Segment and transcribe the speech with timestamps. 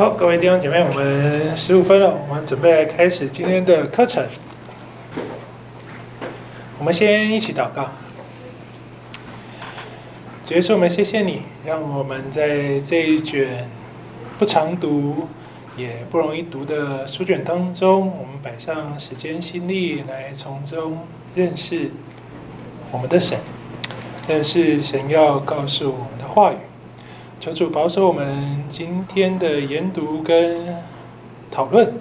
[0.00, 4.24] 好，各位弟兄姐妹，我们十五分了，我们准备来开始今天的课程。
[6.78, 7.90] 我们先一起祷告。
[10.46, 13.68] 主耶稣，我们谢谢你，让我们在这一卷
[14.38, 15.28] 不常读，
[15.76, 21.00] 也不容易读的书卷当中，我们摆上时间心力来从中
[21.34, 21.90] 认识
[22.90, 23.38] 我们的神，
[24.26, 26.56] 认识神要告诉我们的话语。
[27.40, 30.76] 求主保守我们今天的研读跟
[31.50, 31.94] 讨论，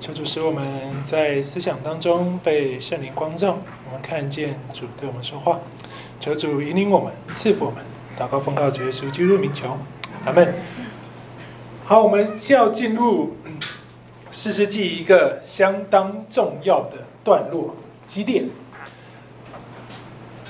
[0.00, 0.64] 求主使我们
[1.04, 5.60] 在思想当中被圣灵光照，我们看见主对我们说话。
[6.18, 7.78] 求主引领我们，赐福我们。
[8.18, 9.78] 祷告奉告主耶稣基督名求，
[10.24, 10.52] 阿门。
[11.84, 13.36] 好，我们就要进入
[14.32, 18.46] 四世纪一个相当重要的段落，基点。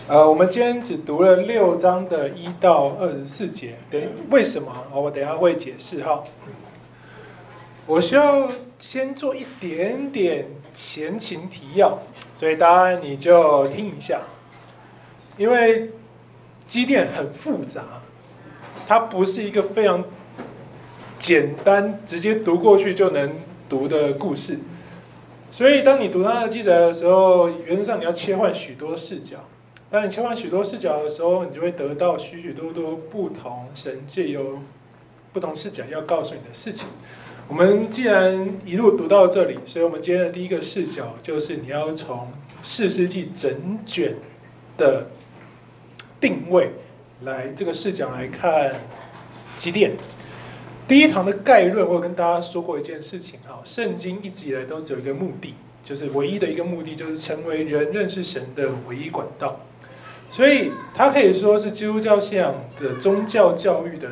[0.08, 4.66] 呃，我们今天只读了六章的一到二十四节，等为什么？
[4.92, 6.24] 我等下会解释哈。
[7.86, 12.00] 我需要先做一点点前情提要，
[12.34, 14.22] 所以大家你就听一下，
[15.36, 15.92] 因为
[16.66, 17.82] 基甸很复杂，
[18.88, 20.04] 它不是一个非常
[21.16, 23.32] 简单直接读过去就能
[23.68, 24.58] 读的故事，
[25.52, 29.36] 所以当你读它的记载的时候，原则上你要切换许多视角。
[29.92, 34.58] 当你切换许多视角的时候，你就会得到许许多多不同神界由
[35.34, 36.88] 不同视角要告诉你的事情。
[37.46, 42.32] 我们既然一路读到这里，所以我们今天的第一个视角就是你要从
[42.62, 44.14] 四世纪整卷
[44.78, 45.08] 的
[46.18, 46.70] 定位
[47.24, 48.74] 来这个视角来看
[49.58, 49.92] 几点。
[50.88, 55.52] 第一堂的概论，我有跟大家说过一件事情哈，圣经一直以来都只有一个目的，
[55.84, 59.60] 就是唯一的一个目的，就是成为人认识神的唯一管道。
[60.32, 64.08] 所以，它可以说是基督教信仰的宗教教育的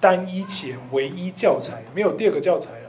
[0.00, 2.88] 单一且唯一教材，没有第二个教材了。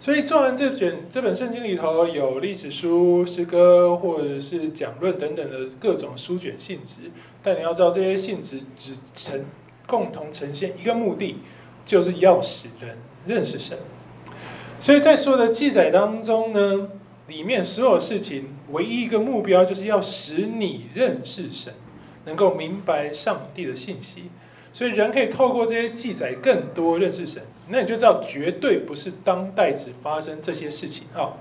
[0.00, 7.12] 所以，做完这卷这本圣经里头有历史书、诗歌或者是讲论等等的各种书卷性质，
[7.44, 9.44] 但你要知道，这些性质只呈
[9.86, 11.36] 共同呈现一个目的，
[11.84, 13.78] 就是要使人认识神。
[14.80, 16.88] 所以在所有的记载当中呢，
[17.28, 21.72] 里面所有事情，唯一一个目标就是要使你认识神，
[22.24, 24.30] 能够明白上帝的信息。
[24.72, 27.42] 所以人可以透过这些记载更多认识神。
[27.68, 31.04] 那你就知道，绝对不是当代只发生这些事情。
[31.14, 31.38] 好，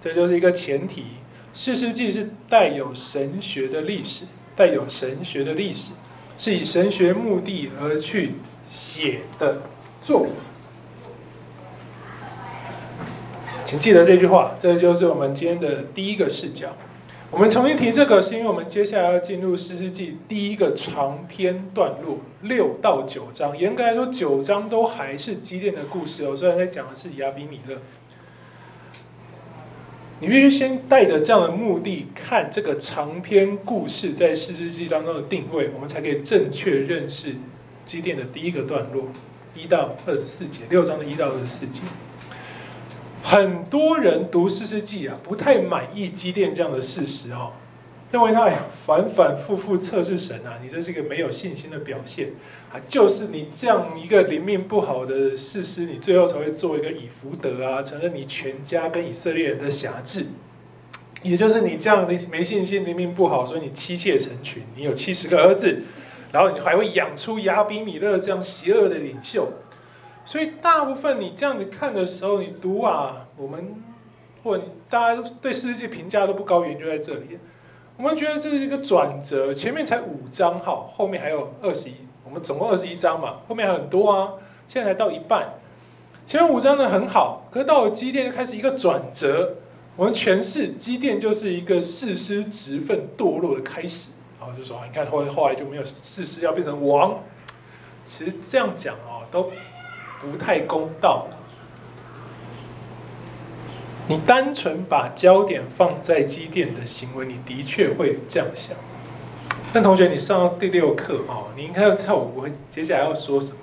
[0.00, 1.04] 这就是一个前提。
[1.54, 5.92] 士师记是带有神学的历史，带有神学的历史，
[6.36, 8.32] 是以神学目的而去
[8.68, 9.62] 写的
[10.02, 10.32] 作品。
[13.66, 16.68] 请记得这句话，这就是我们今天的第一个视角。
[17.32, 23.58] 我们重新提这个，是因为我们接下来要进入士师记第一个长篇段落，六到九章。
[23.58, 27.78] 严格来说，九章都还是基甸的故事哦，虽然在讲的是亚比米勒。
[30.20, 37.34] 你必须先带着这样的目的看这个长篇故事在士师记当中的定位，我们才可以正确认识
[37.84, 39.08] 基甸的第一个段落，
[39.56, 41.80] 一到二十四节，六章的一到二十四节。
[43.28, 47.50] 很多人读士师记啊，不太满意基甸这样的事实哦，
[48.12, 48.48] 认为他
[48.86, 52.28] 反反复复测试神啊，你这是一个没有信心的表现。
[52.72, 60.26] 啊，就是你这样一个灵命不好的事实，你最后才会做一个以弗得啊，承认你全家跟以色列人的辖制，
[61.22, 65.82] 也就是你这样的没信心、灵命不好，所以你妻妾成群，你有七十个儿子，
[66.30, 69.48] 然后你还会养出亚比米勒这样邪恶的领袖。
[70.26, 73.80] 所以大部分你这样子看的时候，你读啊，我们
[74.42, 74.60] 或
[74.90, 77.38] 大家对士师记评价都不高，原因就在这里。
[77.96, 81.94] 我们觉得这是一个转折，前面才五章哈，后面还有二十一，
[82.24, 84.32] 我们总共二十一章嘛，后面还很多啊，
[84.66, 85.54] 现在才到一半。
[86.26, 89.54] 前面五章呢很好，可是到了基甸就开始一个转折，
[89.94, 97.20] 我们诠释基甸就是一个士师职分堕落的开始，然后就说你看后来后来就没有士师要变成王，
[98.04, 99.52] 其实这样讲哦都。
[100.20, 101.28] 不太公道。
[104.08, 108.76] 你单纯把焦点放在基甸的行为，你的确会这样想。
[109.72, 113.56] 但同学，你上到第六课哦，你应该要知道我接下来要说什么。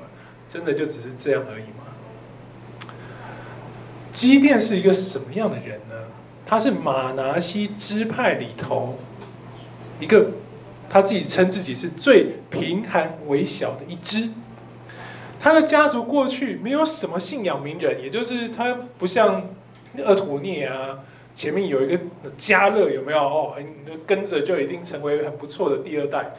[0.50, 2.92] 真的就只是这样而已吗？
[4.12, 5.96] 基甸是一个什么样的人呢？
[6.46, 9.00] 他是马拿西支派里头
[10.00, 10.28] 一个，
[10.88, 14.30] 他自己称自己是最贫寒微小的一支。
[15.44, 19.50] 他的家族过去没有什么信仰名人，也就是他不像
[19.98, 21.00] 厄陀涅啊，
[21.36, 22.02] 前面有一个
[22.38, 23.20] 迦勒，有没有？
[23.20, 26.32] 哦，你跟着就一定成为很不错的第二代。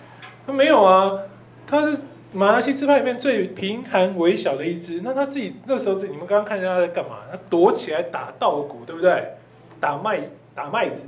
[0.46, 1.18] 他没有啊，
[1.66, 1.98] 他是
[2.32, 7.18] 马来西支派里面最贫寒微小的一支，那他自己那时候，你们刚刚看见他在干嘛？
[7.30, 9.34] 他躲起来打稻谷，对不对？
[9.78, 10.20] 打麦
[10.54, 11.04] 打麦子。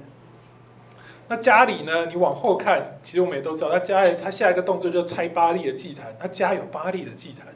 [1.29, 2.05] 那家里呢？
[2.05, 7.56] 你往后看，其实我们也都知道，他家里他下一个动作就拆巴利的祭坛，他家有巴利的祭坛。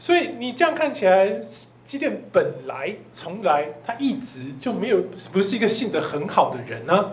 [0.00, 1.38] 所以你这样看起来，
[1.86, 5.00] 基甸本来从来他一直就没有
[5.32, 7.12] 不是一个信得很好的人啊，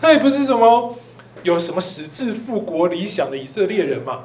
[0.00, 0.96] 他也不是什么。
[1.44, 4.24] 有什么矢志复国理想的以色列人嘛？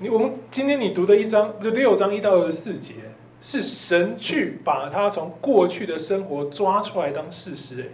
[0.00, 2.94] 你我们今天你读的一章六章一到二十四节，
[3.40, 7.92] 是神去把他从过去的生活抓出来当事实。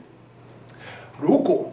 [1.20, 1.70] 如果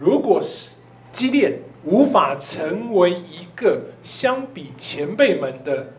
[0.00, 0.72] 如果是
[1.12, 5.92] 基甸无法成为一个相比前辈们的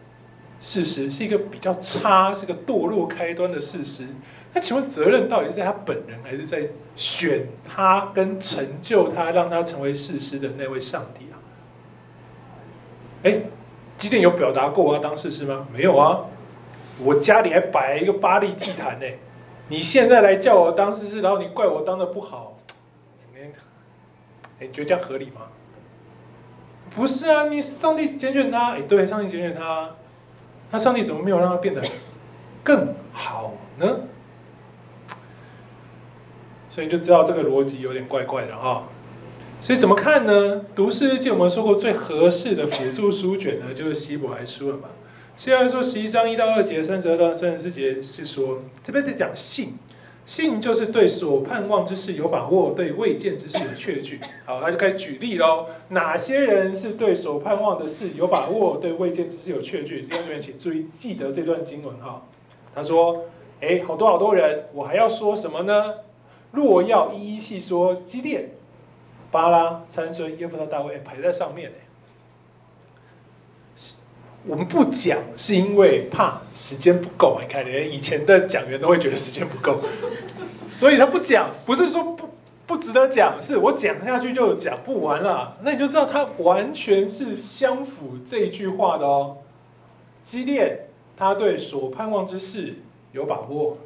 [0.60, 4.06] 事实，是一个比较差，是个堕落开端的事实。
[4.54, 11.39] 那请问责任到底是在他本人，还是在选他跟成就他，让他成为事实的那位上帝啊？
[13.24, 13.42] 哎，
[13.98, 15.68] 基甸有表达过我要当事师吗？
[15.72, 16.25] 没有啊，
[17.01, 19.06] 我家里还摆了一个巴力祭坛呢。
[19.69, 22.57] 你现在来叫我当事实，然后你怪我当的不好，
[23.18, 23.50] 怎么样？
[24.60, 25.44] 你觉得这样合理吗？
[26.95, 29.92] 不是啊，你上帝拣选他，哎，对，上帝拣选他，
[30.72, 31.84] 那上帝怎么没有让他变得
[32.63, 34.01] 更好呢？
[36.69, 38.84] 所以你就知道这个逻辑有点怪怪的哈，
[39.62, 40.62] 所以怎么看呢？
[40.75, 44.90] 读士师记我们说过最合适的辅助书卷呢，就是希伯来书了嘛。
[45.36, 49.78] 希伯来书十一章一到二节，三十二到三十四节是说，特别在讲信，
[50.27, 54.19] 信就是对所盼望之事有把握，对未见之事有确据。
[54.45, 55.68] 好，他就开始举例喽。
[55.88, 60.01] 哪些人是对所盼望的事有把握，对未见之事有确据？
[60.01, 62.24] 弟兄姊妹，请注意记得这段经文哈。
[62.75, 63.24] 他说：
[63.62, 65.94] 哎，好多好多人，我还要说什么呢？
[66.51, 68.50] 若要一一细说，基甸、
[69.31, 71.71] 巴拉、参孙、耶弗他、大卫排在上面。
[74.47, 77.44] 我们不讲是因为怕时间不够啊。
[77.44, 79.81] 你看，连以前的讲员都会觉得时间不够，
[80.71, 82.29] 所以他不讲，不是说不
[82.65, 85.57] 不值得讲，是我讲下去就讲不完了。
[85.61, 89.38] 那你就知道他完全是相符这一句话的哦。
[90.23, 92.75] 激烈，他对所盼望之事
[93.11, 93.77] 有把握。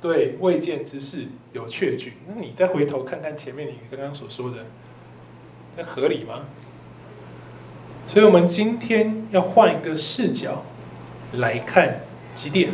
[0.00, 1.24] 对未见之事
[1.54, 4.58] 有确据，那你再回头看看前面你刚刚所说的，
[5.78, 6.44] 那合理吗？
[8.06, 10.62] 所以，我们今天要换一个视角
[11.32, 12.00] 来看
[12.34, 12.70] 基甸。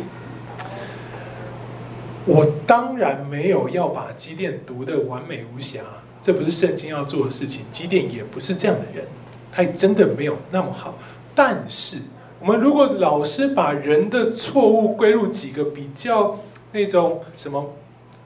[2.25, 5.79] 我当然没有要把基甸读得完美无瑕，
[6.21, 7.61] 这不是圣经要做的事情。
[7.71, 9.05] 基甸也不是这样的人，
[9.51, 10.99] 他也真的没有那么好。
[11.33, 11.97] 但是，
[12.39, 16.37] 我们如果老是把人的错误归入几个比较。
[16.73, 17.73] 那种什么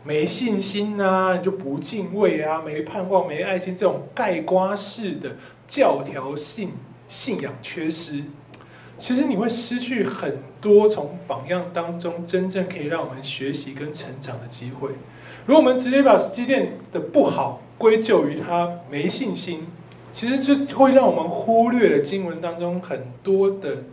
[0.04, 5.32] 没信心啊，就不敬畏啊，没盼望、没爱心，这种盖瓜式的
[5.68, 6.74] 教条性
[7.08, 8.24] 信仰缺失，
[8.98, 14.90] 其实你会失去很多从榜样当中真正可以让我们学习跟成长的机会。
[15.46, 19.68] 如果我们直接把基甸的不好归咎于他没信心，
[20.12, 23.84] 其实就会让我们忽略了经文当中很多的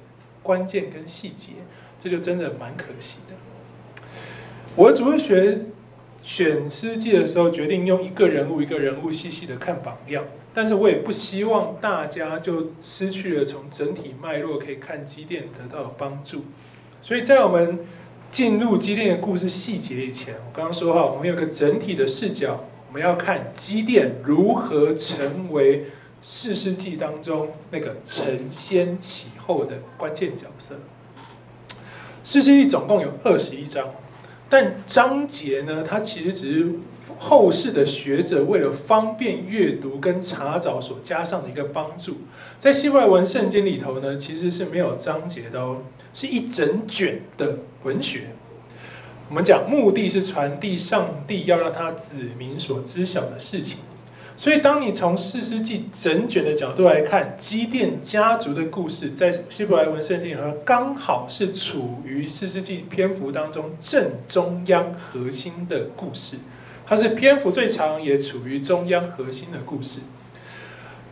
[0.43, 1.53] 关键跟细节，
[2.01, 3.35] 这就真的蛮可惜的。
[4.75, 5.67] 我主日学
[6.23, 10.25] 选诗记的时候，决定用一个人物一个人物细细的看榜样，
[10.55, 16.45] 但是我也不希望大家就失去了从整体脉络可以看机电得到帮助。
[17.01, 17.81] 所以在我们
[18.31, 25.87] 进入机电的故事细节以前，我刚刚说哈，我们有个整体的视角，我们要看机电如何成为
[26.21, 30.77] 四世纪当中那个承先启后的关键角色。
[32.23, 33.89] 四世纪总共有二十一章。
[34.49, 36.73] 但章节呢，它其实只是
[37.25, 42.17] 后世的学者为了方便阅读跟查找所加上的一个帮助。
[42.59, 48.31] 在希伯来文圣经里头呢，其实是没有章节的哦，是一整卷的文学。
[49.29, 53.79] 我们讲目的是传递上帝要让他子民所知晓的事情。
[54.37, 66.37] 所以，当你从四世纪整卷的角度来看，基甸家族的故事，在希伯来文圣经里头，刚好是处于四世纪篇幅当中正中央核心的故事。
[66.87, 70.01] 它是篇幅最长，也处于中央核心的故事。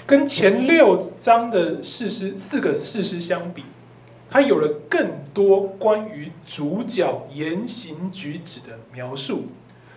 [0.07, 3.65] 跟前六章的事实四个事实相比，
[4.31, 9.47] 它有了更多关于主角言行举止的描述。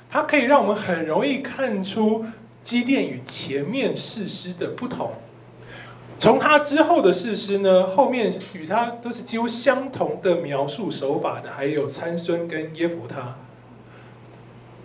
[0.10, 2.26] 它可以让我们很容易看出。
[2.64, 5.12] 基甸与前面事实的不同，
[6.18, 13.36] 从他之后的事实呢，后面与他都是几乎相同的描述手法的，还有参孙跟耶弗他。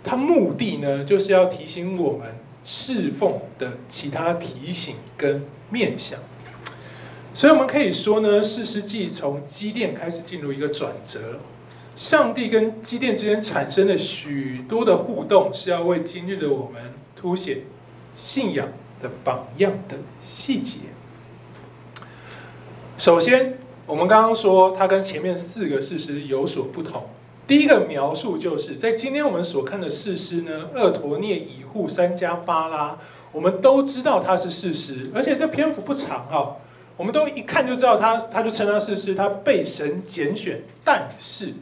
[0.03, 6.19] 他目的呢，就是要提醒我们侍奉的其他提醒跟面向。
[7.33, 11.39] 所以我们可以说呢，士师记从基甸开始进入一个转折，
[11.95, 17.59] 上帝跟基甸之间产生了许多的互动，是要为今日的我们凸显
[18.15, 18.67] 信仰
[19.01, 20.79] 的榜样的细节。
[22.97, 27.09] 首先，我们刚刚说它跟前面四个事实有所不同。
[27.49, 32.95] 第一个描述就是在今天我们所看的士师呢，二陀涅、以户、珊迦、巴拉，
[33.31, 36.57] 我们都知道他是士师，而且这篇幅不长啊，
[36.95, 40.61] 我们都一看就知道他，他就称他士师，他被神拣选。
[40.83, 41.55] 但是，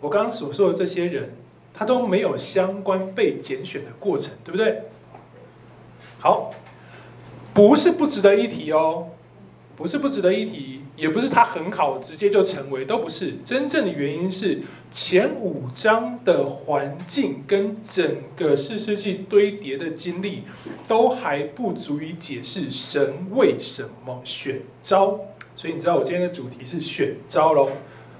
[0.00, 1.34] 我刚刚所说的这些人，
[1.74, 4.84] 他都没有相关被拣选的过程，对不对？
[6.20, 6.50] 好，
[7.52, 9.08] 不是不值得一提哦。
[9.74, 13.34] 不是不值得一提，也不是他很好直接就成为，都不是。
[13.44, 20.42] 真正的原因是前五章的环境跟整个四世纪堆叠的经历，
[20.86, 25.18] 都还不足以解释神为什么选召。
[25.56, 27.70] 所以你知道我今天的主题是选召喽，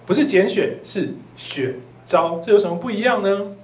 [0.07, 1.75] 不是拣选，是选
[2.05, 2.41] 召。
[2.41, 3.55] 这有什么不一样呢？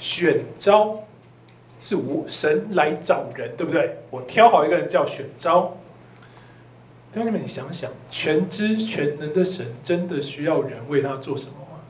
[0.00, 1.04] 选召
[1.80, 3.98] 是我神来找人，对不对？
[4.10, 5.76] 我挑好一个人叫选招
[7.14, 7.22] 召。
[7.22, 11.80] 兄弟们，你想想，全知全能的神真的需要人为他做什么吗？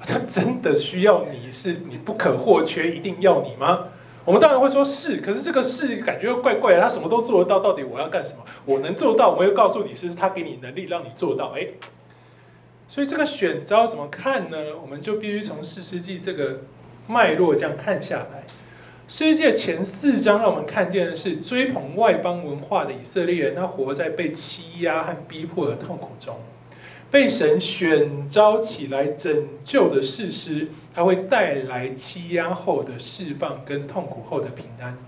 [0.00, 3.84] 他真的需要你是你不可或缺，一定要你吗？
[4.24, 6.82] 我们当然会说是，可是这个是感觉又怪怪的。
[6.82, 8.44] 他什么都做得到，到底我要干什么？
[8.64, 11.54] 我能做到，我又告诉你是他给你能力让你做到。
[11.56, 11.68] 哎，
[12.88, 14.58] 所以这个选招怎么看呢？
[14.82, 16.60] 我们就必须从四世纪这个
[17.06, 18.44] 脉络这样看下来。
[19.10, 26.36] 世界前四章让我们看见的是追捧外邦文化的以色列人，他活在被欺压和逼迫的痛苦中，
[27.10, 34.98] 被神选召起来拯救的士师，他会带来欺压后的释放跟痛苦后的平安。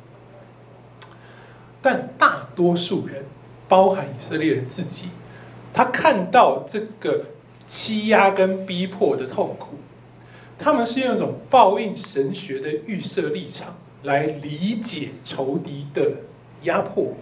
[1.83, 3.27] 但大多数人，
[3.69, 5.11] 包含以色列人自己，
[5.75, 7.27] 他看到这个
[7.67, 9.75] 欺压跟逼迫的痛苦，
[10.59, 13.77] 他们是用一种报应神学的预设立场。
[14.03, 16.13] 来理解仇敌的
[16.63, 17.15] 压迫，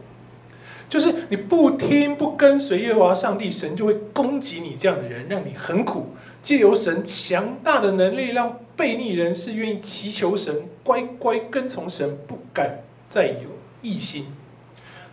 [0.88, 6.14] 就是你不听不跟随耶和华上帝，神就会攻击你这样的人，让你很苦。
[6.42, 13.50] 借由神强大的能力，让悖逆人是愿意祈求神，乖乖跟从神，不敢再有
[13.82, 14.26] 异心。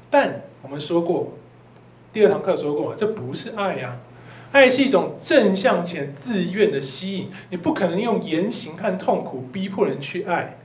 [0.10, 1.34] 但我们说过，
[2.14, 3.98] 第二堂课说过，这不是爱呀，
[4.52, 10.58] 爱是一种正向且自愿的吸引，你不可能用言行和痛苦逼迫人去爱。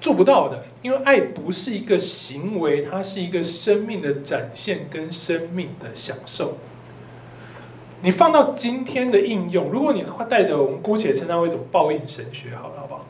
[0.00, 6.56] 做不到的，因为爱不是一个行为，它是一个生命的展现跟生命的享受。
[8.02, 13.06] 你放到今天的应用，如果你带着我们姑且称它为一种报应神学，好了，好不好？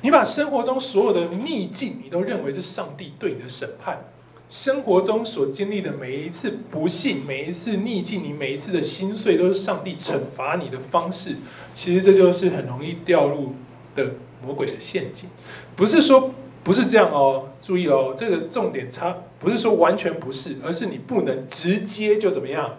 [0.00, 4.04] 你把生活中所有的逆境，你都认为是上帝对你的审判。
[4.50, 11.36] 生活中所经历的每一次不幸，每一次逆境，你每一次的心碎，都是上帝惩罚你的方式。
[11.74, 13.54] 其实这就是很容易掉入
[13.94, 14.10] 的。
[14.44, 15.28] 魔鬼的陷阱，
[15.76, 16.32] 不是说
[16.64, 22.76] 不是这样哦，注意哦，这个重点差不是说完全不是，而是你不能直接就怎么样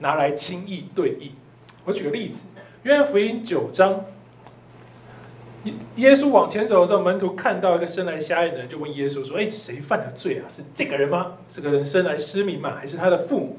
[0.00, 1.32] 拿来轻易对应。
[1.84, 2.46] 我举个例子，
[2.82, 4.04] 约翰福音九章，
[5.64, 10.44] 耶耶稣往前走的时候，门徒看到一个生来瞎眼的人，就问耶稣说：“哎，谁犯了罪啊？
[10.48, 11.34] 是这个人吗？
[11.52, 12.76] 这个人生来失明吗？
[12.78, 13.56] 还是他的父母？”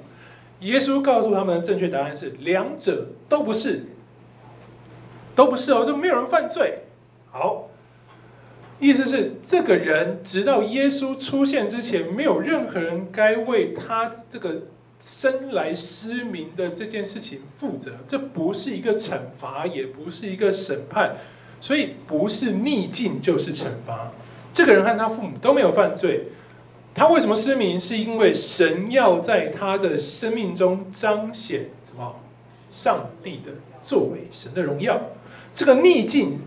[0.62, 3.86] 耶稣告诉他们正确答案是：两者都不是，
[5.36, 6.84] 都不是哦，就没有人犯罪。
[7.34, 7.70] 好，
[8.78, 14.64] 意思是这个人直到耶稣出现之前，没有任何人该为他这个
[15.00, 17.92] 生来失明的这件事情负责。
[18.06, 21.16] 这不是一个惩罚，也不是一个审判，
[21.62, 24.12] 所以不是逆境就是惩罚。
[24.52, 26.26] 这个人和他父母都没有犯罪，
[26.94, 27.80] 他为什么失明？
[27.80, 32.20] 是因为神要在他的生命中彰显什么？
[32.70, 35.00] 上帝的作为，神的荣耀。
[35.54, 36.40] 这个逆境。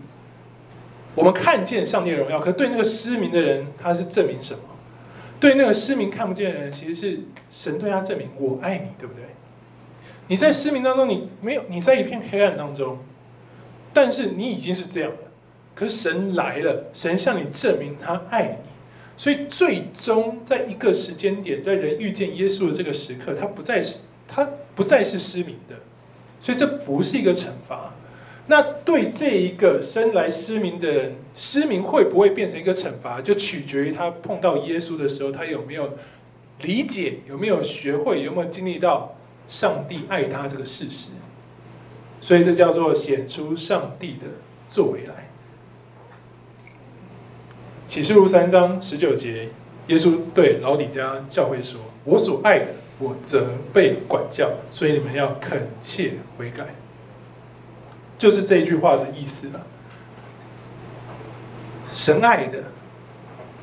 [1.15, 4.59] 我们看见上帝的荣耀，可对那个失明的人，他是证明什么？
[5.39, 7.19] 对那个失明看不见的人，其实是
[7.49, 9.23] 神对他证明我爱你，对不对？
[10.27, 12.99] 你在失明当中，你没有，你在一片黑暗当中，
[13.93, 15.17] 但是你已经是这样了。
[15.73, 18.69] 可是神来了，神向你证明他爱你，
[19.17, 25.75] 所以最终在一个时间点，在人遇见耶稣的这个时刻，他不再是他不再是失明的，
[26.41, 27.93] 所以这不是一个惩罚。
[28.47, 35.93] 那对这一个生来失明的人，失明会不会变成一个惩罚，就取决于他碰到耶稣的时候，他有没有
[36.61, 39.15] 理解，有没有学会，有没有经历到
[39.47, 41.09] 上帝爱他这个事实。
[42.21, 44.27] 所以这叫做显出上帝的
[44.71, 45.29] 作为来。
[47.87, 49.49] 启示录三章十九节，
[49.87, 52.67] 耶稣对老底嘉教会说：“我所爱的，
[52.99, 56.75] 我责备管教，所以你们要恳切悔改。”
[58.17, 59.65] 就是这句话的意思了。
[61.93, 62.63] 神爱的，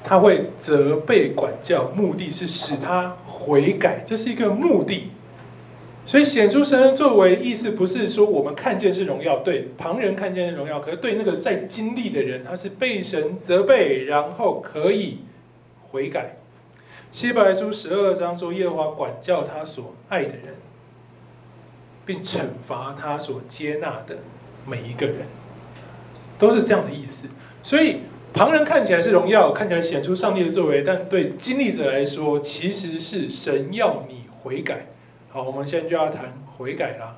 [0.02, 5.11] 他会责备管教，目的是使他悔改，这是一个目的。
[6.04, 15.18] 所以显出神的作为，意思不是说我们看见是荣耀，对旁人看见是荣耀，可是对那个在经历的人，他是被神责备，然后可以
[15.90, 16.37] 悔改。
[17.12, 20.56] 希伯来书十二章说，耶和华管教他所爱的人，
[22.04, 24.16] 并惩罚他所接纳的
[24.66, 25.26] 每一个人，
[26.38, 27.28] 都是这样的意思。
[27.62, 27.99] 所以
[28.33, 34.87] 旁人看起来是荣耀，看起来显出上帝的作为，但对经历者来说，其实是神要你悔改。
[35.31, 37.16] 好，我们现在就要谈悔改啦。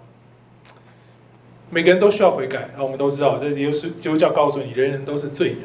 [1.71, 5.59] 每个人都需要悔改，我们都知道，这耶稣基督教告诉你，人人都是罪人。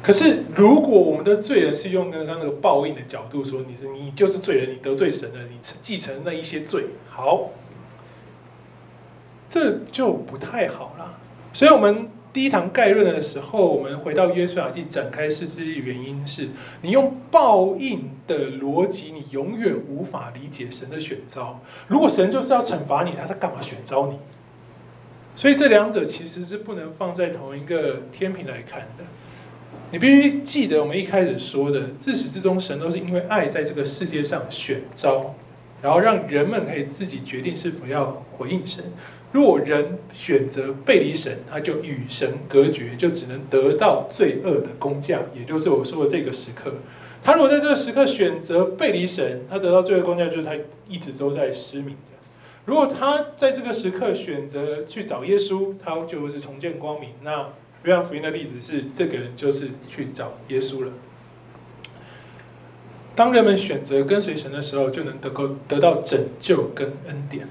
[0.00, 7.50] 可是，如果我们的罪人是用刚刚那个报应的角度说，你是你就是罪人，你得罪神了，你继承那一些罪，好，
[9.48, 11.18] 这就不太好了。
[11.52, 12.08] 所以，我们。
[12.30, 16.50] 第一堂概论的时候，我们回到约书亚记展开试之原因是
[16.82, 21.60] 你用报应的逻辑，你永远无法理解神的选召。
[21.88, 24.18] 如果神就是要惩罚你，他在干嘛选召你？
[25.34, 29.04] 所以这两者其实是不能放在同一个天平来看的。
[29.90, 35.34] 你必须记得我们一开始说的，自始至终神都是因为爱在这个世界上选召，
[35.80, 38.84] 然后让人们可以自己决定是否要回应神。
[39.32, 46.72] 若人选择背离神，他就与神隔绝，就只能得到罪恶的工匠，也就是我说的这个时刻。
[47.22, 50.54] 他如果在这个时刻选择背离神，他得到罪恶工匠就是他
[50.88, 52.16] 一直都在失明的。
[52.64, 57.10] 如果他在这个时刻选择去找耶稣，他就是重见光明。
[57.22, 57.50] 那
[57.84, 60.92] 约翰福音的例子是，这个人就是去找耶稣了。
[63.14, 67.48] 当人们选择跟随神的时候，就能得够得到拯救跟恩典。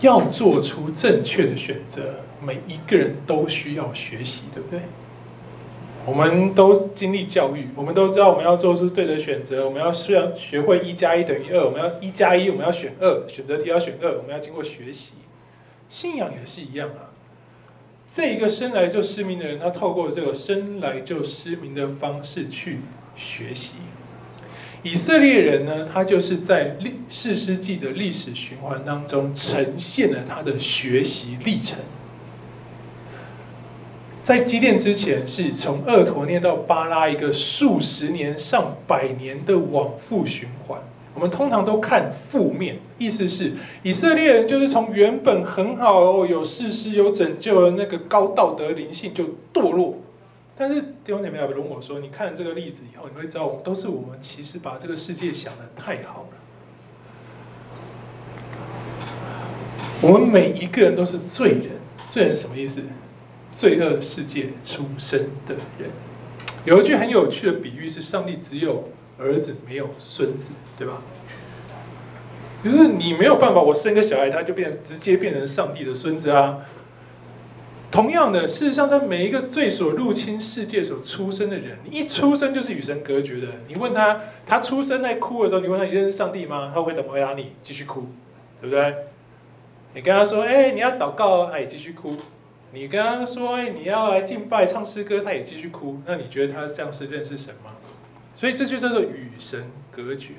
[0.00, 4.80] 要做出正确的选择，每一个人都需要学习，对不对？
[6.04, 15.14] 我们都经历教育，我们都知道我们要做出对的选择，我们要需要学会一加一等于二，我们要一加一，我们要选二，选择题要选二，我们要经过学习。
[15.88, 17.10] 信仰也是一样啊，
[18.08, 22.80] 这一个生来就失明的人，他透过这个生来就失明的方式去
[23.16, 23.78] 学习。
[24.86, 31.76] 以色列人呢，他就是在历士师记的历史循环当中呈现了他的学习历程。
[34.22, 40.78] 在基甸之前，是从厄陀聂到巴拉一个数十年、上百年的往复循环。
[41.14, 49.98] 我们通常都看负面，意思是以色列人就是从原本很好，有事实、有拯救的那个高道德灵性，就堕落。
[50.58, 56.38] 但是弟兄姐妹要容我说，你看了这个例子以后，你会知道，都是我们其实把这个世界想得太好了。
[60.00, 61.70] 我们每一个人都是罪人，
[62.08, 62.82] 罪人什么意思？
[63.52, 65.90] 罪恶世界出生的人。
[66.64, 71.02] 有一句很有趣的比喻是：上帝只有儿子，没有孙子，对吧？
[72.64, 76.60] 就是你没有办法，我生个小孩，他就变直接变成上帝的孙子啊。
[77.96, 83.48] 同样的，事实上，在每一个罪所入侵世界所出生的人，你一出生就是与神隔绝的。
[83.68, 86.70] 你问他，他出生在哭的时候，你问他你认识上帝吗？
[86.74, 87.52] 他会怎么回答你？
[87.62, 88.08] 继续哭，
[88.60, 88.94] 对不对？
[89.94, 92.14] 你跟他说，哎，你要祷告，他也继续哭。
[92.72, 96.02] 你跟他说，哎，你要来敬拜、唱诗歌，他也继续哭。
[96.04, 97.70] 那你觉得他这样是认识神吗？
[98.34, 100.32] 所以这就叫做与神隔绝。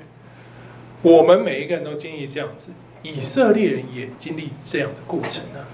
[1.02, 2.70] 我们每一个人都经历这样子，
[3.02, 5.66] 以色列人也经历这样的过程呢。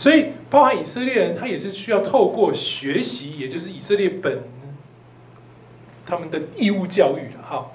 [0.00, 4.38] 所以，包含以色列人，他也是需要透过学习，也就是以色列本
[6.06, 7.72] 他们的义务教育哈，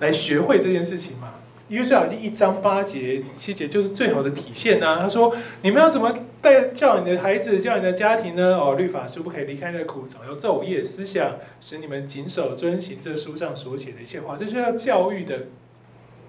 [0.00, 1.34] 来学会这件事情嘛。
[1.68, 5.00] 约书亚记一章八节、七节就是最好的体现呐、啊。
[5.02, 8.56] 他说：“你们要怎么带教你的孩子、教你的家庭呢？
[8.56, 14.38] 哦，律法书不可以离开那个苦槽，要昼夜思想，使你们谨守遵行这书上所写的一切话。
[14.38, 15.48] 这就是要教育的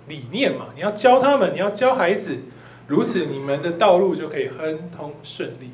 [0.10, 0.66] 理念嘛。
[0.76, 2.40] 你要教他们，你要教孩子。”
[2.90, 5.70] 如此，你们的道路就可以亨通顺利。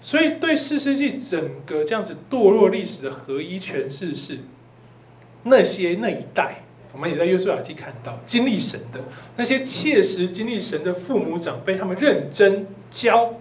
[0.00, 4.38] 所以，对四世纪整个这样子堕落历史的合一诠释是：
[5.42, 9.04] 那些那一代，我们也在约书亚记看到经历神的
[9.36, 13.34] 那些切实经历神的父母长辈，他们认真教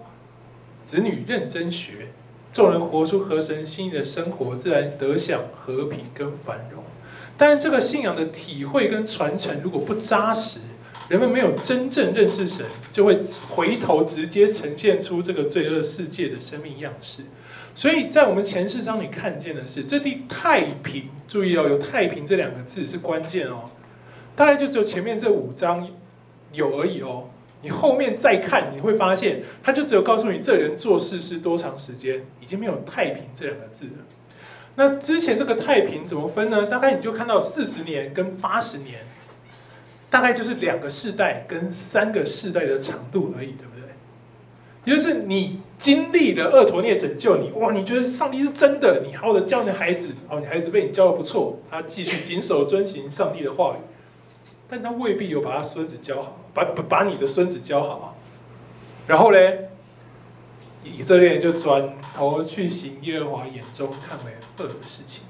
[0.83, 2.07] 子女，认真学，
[2.51, 6.83] 众人活出合神心意的生活，自然得享和平跟繁荣。
[7.37, 10.59] 但，这个信仰的体会跟传承，如果不扎实，
[11.09, 17.23] 人们没有真正认识神，就会回头直接呈现出这个罪恶世界的生命样式。
[17.73, 23.69] 所以在我们前四章，里看见的是这地太平，注意哦，有太平这两个字是关键哦。
[24.35, 25.87] 大概就只有前面这五章
[26.51, 27.29] 有而已哦。
[27.61, 33.91] 你后面再看，你会发现，他就只有告诉你这人做事是多长时间，已经没有太平这两个字了。
[34.75, 36.67] 那之前这个太平怎么分呢？
[36.67, 38.99] 大概你就看到四十年跟八十年，
[40.09, 43.83] 大概就是两个世代跟三个世代的长度而已，对不对？
[44.85, 53.83] 也就是你经历了俄陀涅拯救你，哇，你觉得上帝是真的，你好好的教你的孩子，哦，你孩子被你教的不错，他继续谨守遵行上帝的话语。
[54.69, 58.07] 但他未必有把他孙子教好，把把把你的孙子教好啊，
[59.07, 59.37] 然后呢，
[60.83, 65.23] 以色列人就转头去行耶和华眼中看为恶的事情。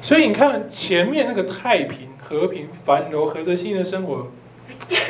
[0.00, 4.28] 所以你看前面那个太平、和平、繁荣、合着心的生活，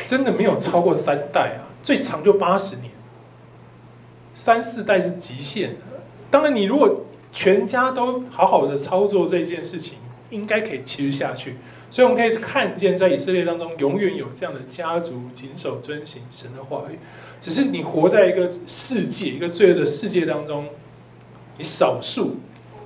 [0.05, 2.91] 真的没有超过三代啊，最长就八十年，
[4.33, 5.77] 三四代是极限。
[6.29, 9.99] 当然，你如果全家都好好的操作这件事情，
[10.29, 11.55] 应该可以持续下去。
[11.89, 16.97] 所以我们可以看见，在以色列当中，永远有这样的家族谨守遵行神的话语。
[17.39, 20.69] 只是你活在一个世界，一个罪恶的世界当中，
[21.59, 22.37] 你少数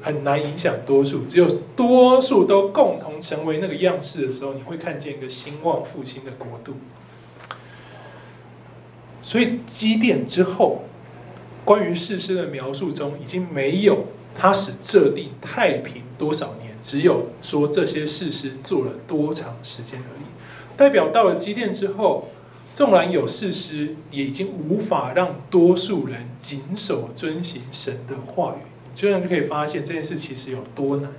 [0.08, 1.26] 很难影响多数。
[1.26, 6.76] 只有多数都共同成为那个样式的时候，你会看见一个兴旺复兴的国度。
[9.22, 10.84] 所以基甸之后，
[11.66, 16.74] 关于士师的描述中，已经没有他使这地太平多少年。
[16.82, 20.24] 只有说这些士师做了多长时间而已，
[20.78, 22.30] 代表到了基甸之后，
[22.74, 28.64] 纵然有士师，也已经无法让多数人谨守遵行神的话语。
[28.98, 31.12] 这样就可以发现这件事其实有多难。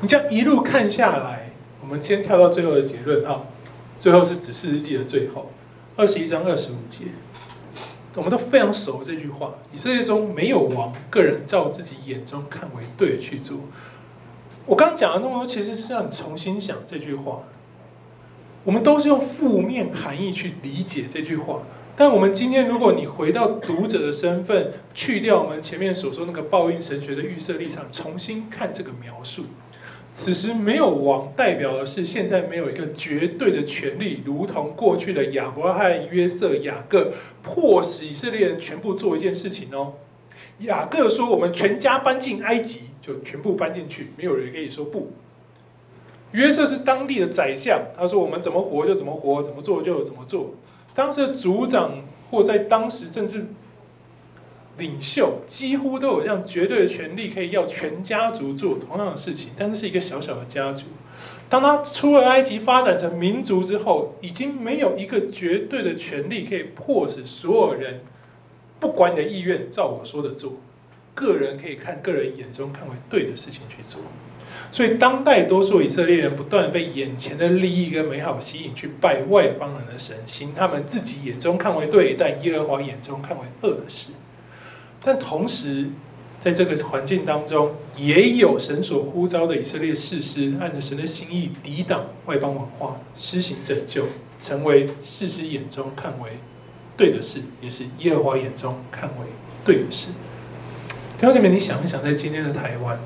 [0.00, 1.50] 你这样一路看下来，
[1.82, 3.42] 我们先跳到最后的结论啊，
[4.00, 5.52] 最后是指士师记的最后
[5.96, 7.04] 二十一章二十五节。
[8.16, 13.58] 我们都非常熟这句话：以色列中没有王，个人照自己眼中看为对去做。
[14.64, 17.40] 我刚刚讲了那么多，其实是让你重新想这句话。
[18.62, 21.58] 我们都是用负面含义去理解这句话，
[21.96, 29.44] 但我们今天，如果你回到读者的身份，去掉我们前面所说那个报应神学的预设立场，重新看这个描述，
[30.12, 37.12] 此时没有王，代表的是现在没有一个绝对的权力，如同过去的亚伯拉罕、约瑟、雅各，
[37.44, 39.94] 迫使以色列人全部做一件事情哦。
[40.60, 45.12] 雅各说：“我们全家搬进埃及。”就全部搬进去，没有人可以说不。
[46.32, 50.54] 约瑟是当地的宰相，他说：“我们怎么活就怎么活，怎么做就怎么做。”
[50.94, 53.46] 当时的族长或在当时政治
[54.78, 59.50] 领袖，几乎都有这样绝对的权利，可以要全家族做同样的事情。
[59.56, 60.84] 但是是一个小小的家族，
[61.48, 68.00] 当他出了埃及，发展成民族之后，已经没有一个绝对的权利可以迫使所有人
[68.80, 70.54] 不管你的意愿，照我说的做。
[71.14, 74.00] 个人可以看个人眼中看为对的事情去做，
[74.70, 84.10] 所以当代多数以色列人不断被眼前的利益跟美好吸引，去拜外邦人的神，行他们自己眼中看为对，但耶和华眼中看为恶的事。
[85.02, 85.90] 但同时，
[86.40, 94.04] 在这个环境当中，也有神所呼召的以色列士师，按着神的心意抵挡外邦文化，施行拯救，
[94.40, 96.38] 成为士师眼中看为
[96.96, 99.26] 对的事，也是耶和华眼中看为
[99.64, 100.08] 对的事。
[101.16, 102.98] 弟兄姐妹，你想一想，在今天的台湾，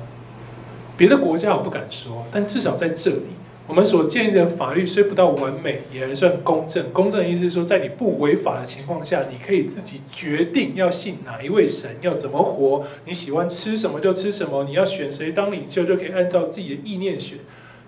[0.99, 3.27] 别的国家我不敢说，但至少在这里，
[3.65, 6.91] 我们所建立的法律虽不到完美，也还算公正。
[6.91, 17.37] 公正的意思是说，在你不违法的情况下，你可以自己决定要信哪一位神，要怎么活，你喜欢吃什么就吃什么，你要选谁当领袖，就可以按照自己的意念选。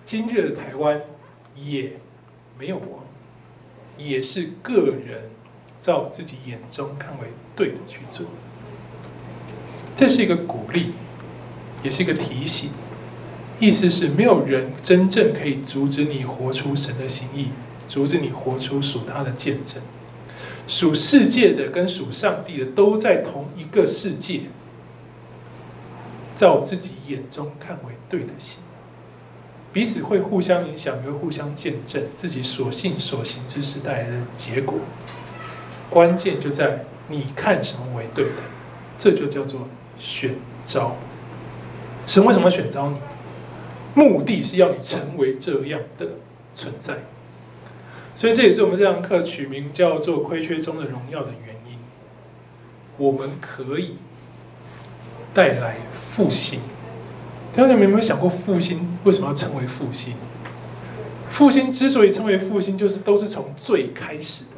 [0.06, 1.02] 今日的台湾
[1.58, 1.92] 也
[2.58, 3.04] 没有王，
[3.98, 5.30] 也是个人
[5.82, 8.26] 照自己眼中看为对的去做。
[9.98, 10.94] 这是一个鼓励，
[11.84, 12.70] 也是一个提醒，
[13.62, 17.50] 意思是没有人真正可以阻止你活出神的心意，
[17.88, 19.82] 阻止你活出属他的见证。
[20.68, 24.42] 属世界的跟属上帝的都在同一个世界，
[26.34, 28.58] 照自己眼中看为对的行，
[29.72, 34.80] 彼此会互相影响，又互相见证自己所信所行之事带来的结果。
[35.90, 38.42] 关键就在你看什么为对的，
[38.98, 39.68] 这就叫做。
[40.00, 40.34] 选
[40.66, 40.96] 召，
[42.08, 42.98] 神为什么选召你？
[43.94, 46.08] 目的是要你成为这样的
[46.54, 47.00] 存在。
[48.16, 51.78] 所以这也是我们这堂课取名叫做“亏缺中的荣耀”的原因。
[52.98, 53.96] 我们可以
[55.34, 55.78] 带来
[56.12, 56.60] 复兴。
[57.54, 60.14] 大家有没有想过复兴为什么要称为复兴？
[61.30, 64.58] 复兴之所以称为复兴，就是都是从最开始的，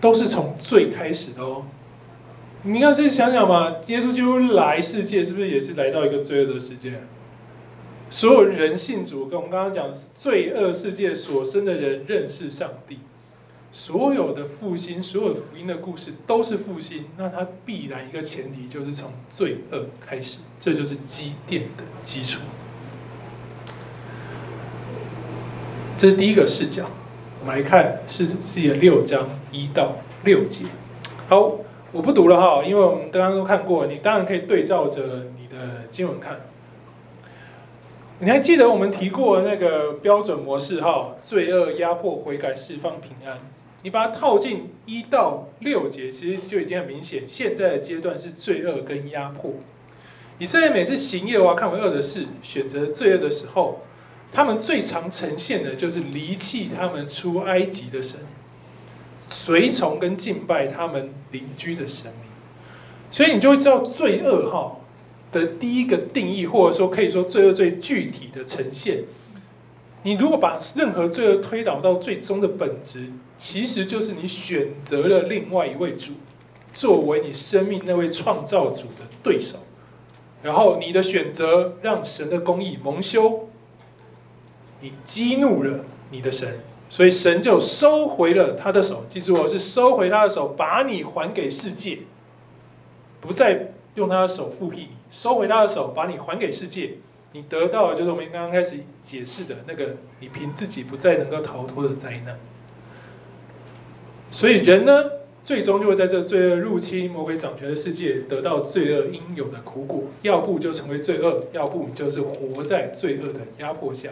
[0.00, 1.64] 都是从最开始的哦。
[2.62, 7.00] 你要是想想嘛，耶稣基督来世界，是不是也是来到一个罪恶的世界？
[8.08, 12.98] 所有人性主，跟我们刚刚讲罪恶世界所生的人认识上帝。
[13.72, 22.40] 所有的复兴，所有福音的故事都是复兴，那它必然一个前提就是从罪恶开始，这就是基甸的基础。
[25.98, 26.86] 这是第一个视角，
[27.40, 30.64] 我们来看士师记六章一到六节。
[31.28, 31.58] 好，
[31.92, 36.40] 我不读了哈，因为我们刚刚都看过，你当然可以对照着你的经文看。
[38.18, 41.14] 你还记得我们提过那个标准模式哈？
[41.22, 43.38] 罪恶、压迫、悔改、释放、平安。
[43.82, 47.24] 你把它套进一到六节，其实就已经很明显。
[47.26, 49.52] 现在的阶段是罪恶跟压迫。
[50.38, 53.80] 以色列每次行耶和华看为恶的事，选择罪恶的时候，
[54.32, 58.20] 他们最常呈现的就是离弃他们出埃及的神，
[59.28, 62.30] 随从跟敬拜他们邻居的神明。
[63.10, 64.76] 所以你就会知道罪恶哈
[65.32, 69.04] 的第一个定义，或者说可以说罪恶最具体的呈现。
[70.02, 76.12] 你如果把任何罪恶推导到最终的本质，其实就是你选择了另外一位主，
[76.72, 79.58] 作为你生命那位创造主的对手，
[80.42, 83.48] 然后你的选择让神的公义蒙羞，
[84.80, 89.04] 你激怒了你的神，所以神就收回了他的手。
[89.08, 91.98] 记住，我是收回他的手，把你还给世界，
[93.20, 96.92] 不再用他的手复辟你，收回他的手，把你还给世界。
[97.32, 102.38] 你得到的就是我们刚刚开始解释的那个，你凭自己不再能够逃脱的灾难。
[104.30, 104.92] 所以人呢，
[105.42, 110.04] 最终就会在这罪恶入侵、魔鬼掌权的世界，得到罪恶应有的苦果。
[110.22, 114.10] 要不就成为罪恶，要不就是活在罪恶的压迫下。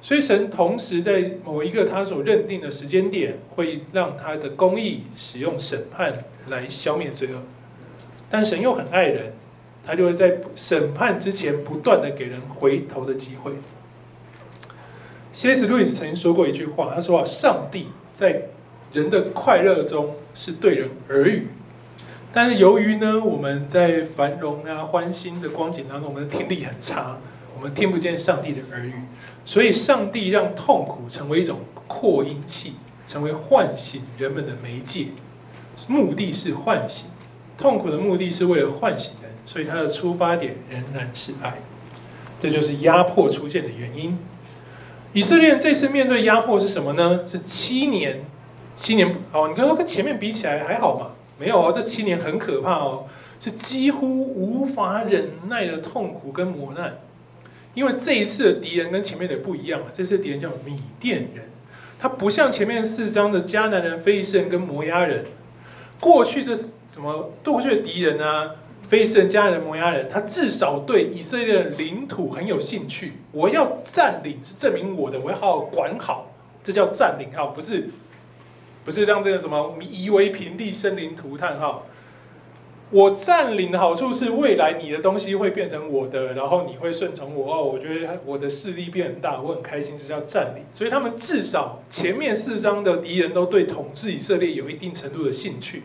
[0.00, 6.16] 所以神同时在某一个他所认定的时间点，会让他的公义使用审判
[6.48, 7.42] 来消灭罪恶，
[8.30, 9.32] 但神又很爱人。
[9.86, 13.52] 他就会在审判之前不断的给人回头的机会。
[15.32, 15.66] C.S.
[15.66, 18.42] 路易斯曾经说过一句话，他说啊，上帝在
[18.92, 21.46] 人的快乐中是对人耳语，
[22.34, 27.16] 但是由于呢，我们在繁荣啊欢欣的光景当中，我们的听力很差，
[27.56, 28.92] 我们听不见上帝的耳语，
[29.46, 32.74] 所以上帝让痛苦成为一种扩音器，
[33.06, 35.06] 成为唤醒人们的媒介，
[35.86, 37.06] 目的是唤醒，
[37.58, 39.28] 痛苦的目的是为了唤醒人。
[39.44, 41.54] 所以它的出发点仍然是爱，
[42.38, 44.18] 这就是压迫出现的原因。
[45.14, 47.20] 以色列这次面对压迫是什么呢？
[47.26, 48.20] 是七年，
[48.76, 51.12] 七年哦，你刚刚跟前面比起来还好嘛？
[51.38, 53.06] 没有哦，这七年很可怕哦，
[53.40, 56.98] 是几乎无法忍耐的痛苦跟磨难。
[57.72, 61.48] 因为这一次的敌人跟前面的不一样啊，这次的敌人叫米甸人，
[61.98, 65.24] 他不像前面四章的迦南人、非利士人跟摩押人。
[65.98, 66.54] 过去这
[66.90, 68.52] 怎么过去的敌人啊？
[68.88, 73.12] 非利士人、迦人、摩押人，他至少对以色列的领土很有兴趣。
[73.32, 76.32] 我要占领，是证明我的，我要好好管好，
[76.64, 77.90] 这叫占领哈，不是
[78.86, 81.82] 不是让这个什么夷为平地、生灵涂炭哈。
[82.90, 87.62] 我占领的好处是，未来你的东西会变成我的，然后你会顺从我哦。
[87.62, 90.62] 我觉得我的势力变很大，我很开心，这叫占领。
[90.72, 95.82] 所以他们至少前面四章的敌人都对统治以色列有一定程度的兴趣。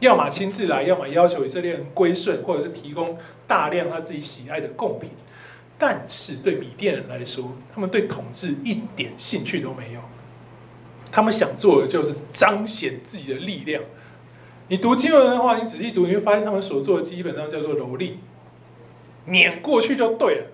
[0.00, 5.10] 要么亲自来，要么要求以色列人归顺，或者是提供大量他自己喜爱的贡品。
[5.76, 10.00] 但是对米甸人来说，他们对统治一点兴趣都没有。
[11.10, 13.82] 他们想做的就是彰显自己的力量。
[14.68, 18.14] 你读经文的话，你仔细读，你会发现他们所做的基本上叫做蹂躏，
[19.26, 20.46] 碾过去就对了。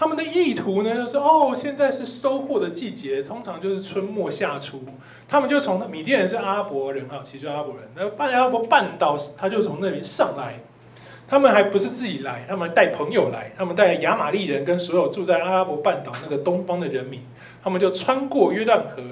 [0.00, 4.82] 他们的意图呢，就是哦，现在是收获的季节，通常就是春末夏初。
[5.28, 10.54] 他们就从米甸人是阿拉伯人啊，其实阿拉伯人，那半阿拉伯半岛，他就从那边上来。
[11.28, 17.20] 他们还不是自己来，他们带朋友来，他们带亚玛力人跟所有住在阿拉伯半岛那个东方的人民，
[17.62, 19.02] 他们就穿过约旦河，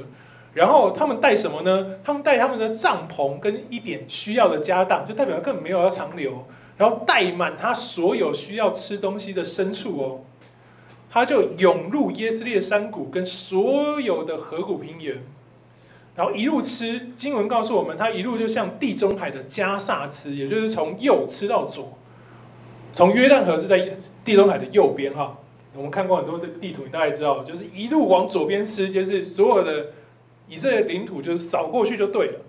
[0.55, 1.99] 然后他们带什么呢？
[2.03, 6.47] 他们带他们的帐篷跟一点需要的家当，就代表根本没有要长留，
[6.79, 10.21] 然后带满他所有需要吃东西的牲畜哦。
[11.11, 15.23] 他就涌入耶斯列山谷跟所有的河谷平原，
[16.15, 17.09] 然后一路吃。
[17.17, 21.97] 经文告诉我们，他一路就像地中海的加萨吃，也就是从右吃到左。
[22.93, 25.39] 从约旦河是在地中海的右边哈，
[25.75, 29.89] 我们看过很多这地图，你大概知道，就是一路往左边吃，就是所有的
[30.49, 32.41] 以色列领土就是扫过去就对了。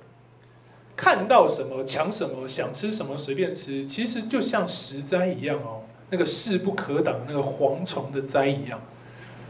[0.95, 5.83] 看到什么抢什么，想吃什么随便吃，其实就像食灾一样哦。
[6.09, 8.79] 那个势不可挡，那个蝗虫的灾一样，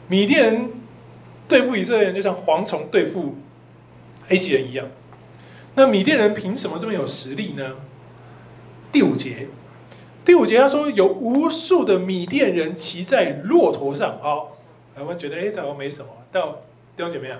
[0.07, 0.69] 米甸人
[1.47, 3.35] 对付以色列人，就像蝗虫对付
[4.29, 4.87] 埃及人一样。
[5.75, 7.75] 那米甸人凭什么这么有实力呢？
[8.91, 9.47] 第五节，
[10.25, 14.19] 第五节他说有无数的米甸人骑在骆驼上。
[14.21, 14.57] 好，
[14.99, 16.09] 我们觉得哎，这好像没什么。
[16.31, 17.39] 但弟兄姐妹啊，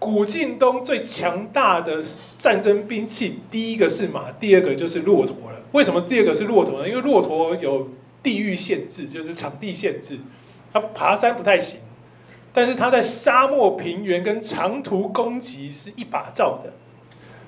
[0.00, 2.02] 古近东最强大的
[2.38, 5.60] 战争兵器，第一个是马，第二个就是骆驼了。
[5.72, 6.88] 为什么第二个是骆驼呢？
[6.88, 7.86] 因为骆驼有
[8.22, 10.18] 地域限制，就是场地限制，
[10.72, 11.80] 它爬山不太行。
[12.52, 16.72] 但是它在沙漠、平原跟长途攻击是一把罩的，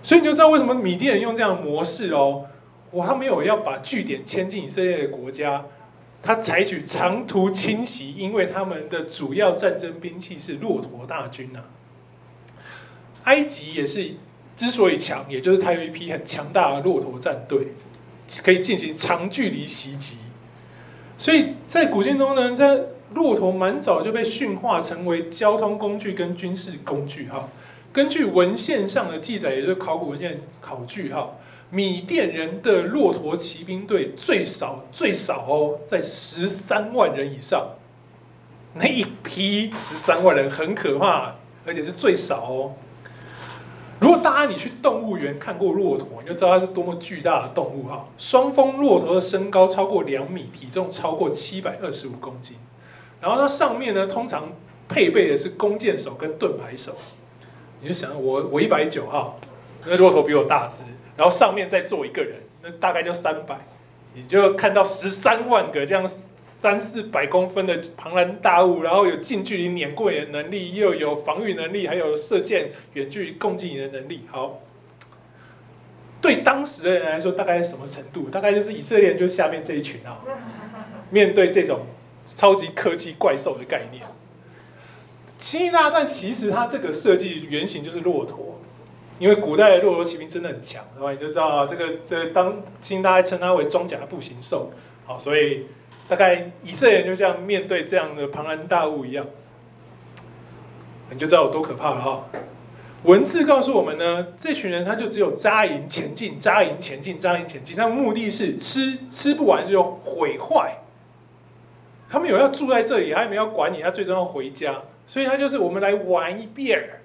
[0.02, 2.44] 所以你就知道为什么米甸人用这样的模式哦。
[2.90, 5.64] 我，他没有要把据点迁进以色列的国家，
[6.22, 11.60] 他采取长途侵袭，因为他们的主要战争兵器是骆驼大军呐。
[13.24, 14.10] 埃及也是
[14.56, 17.68] 之所以强，也就是它有一批很强大的骆驼战队，
[18.42, 20.16] 可以进行长距离袭击。
[21.18, 22.80] 所以在古近东呢，在
[23.14, 27.48] 骆驼蛮早就被驯化成为交通工具跟军事工具哈。
[27.92, 31.34] 根据文献上的记载，也就是考古文献考据哈，
[31.70, 37.72] 米甸人的骆驼骑兵队最少最少哦，在十三万人以上。
[38.74, 41.34] 那一批十三万人很可怕，
[41.66, 42.72] 而且是最少哦。
[44.02, 48.04] 如果大家你去动物园看过骆驼，你就知道它是多么巨大的动物哈。
[48.18, 52.56] 双峰骆驼的身高超过两米，体重超过七百二十五公斤。
[53.20, 54.50] 然后它上面呢，通常
[54.88, 56.96] 配备的是弓箭手跟盾牌手。
[57.80, 59.34] 你就想我我一百九哈，
[59.86, 60.82] 那骆驼比我大只，
[61.16, 63.56] 然后上面再坐一个人，那大概就三百。
[64.14, 66.04] 你就看到十三万个这样
[66.62, 74.26] 三四百公分的庞然大物，然后有近距离碾过你的能力，又有防御能力，还有射箭远距离攻击你的能力。
[74.30, 74.60] 好，
[76.20, 78.30] 对当时的人来说，大概是什么程度？
[78.30, 80.22] 大概就是以色列人就下面这一群啊，
[81.10, 81.80] 面对这种。
[82.24, 84.04] 超级科技怪兽的概念，
[85.38, 88.60] 星际大战其实它这个设计原型就是骆驼，
[89.18, 94.70] 因为古代的骆驼骑兵真的很强，然后你就知道，这个这当星际大家称它为装甲步行兽，
[95.04, 95.66] 好，所以
[96.08, 99.24] 大概以色列人就像面对这样的庞然大物一样，
[101.10, 102.24] 你就知道有多可怕了哈。
[103.04, 110.76] 文字告诉我们呢，这群人他就只有扎营前进，扎营前进，扎营前进，他的目的是吃吃不完就毁坏。
[112.08, 117.00] 他们有要住在这里，他也没有管你，他最终要回家，所以他就是我们来玩一遍，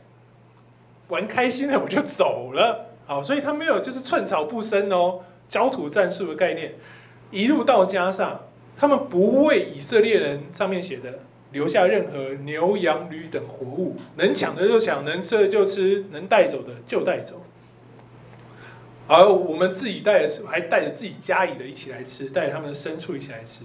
[1.08, 6.76] 玩开心了我就走了，好，所以他没有就是寸草不生哦，焦土战术的概念，
[7.32, 8.42] 一路到加萨，
[8.78, 11.20] 他们不为以色列人上面写的
[11.52, 17.42] 留下任何牛羊驴等活物，能抢的就抢，能吃的就吃，能带走的就带走，
[19.08, 23.64] 而我们自己带的还带着自己家里的一起来吃，带着他们的牲畜一起来吃。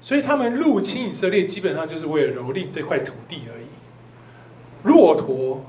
[0.00, 3.66] 所以他们入侵以色列，基本上就是为了蹂躏这块土地而已。
[4.84, 5.62] 骆驼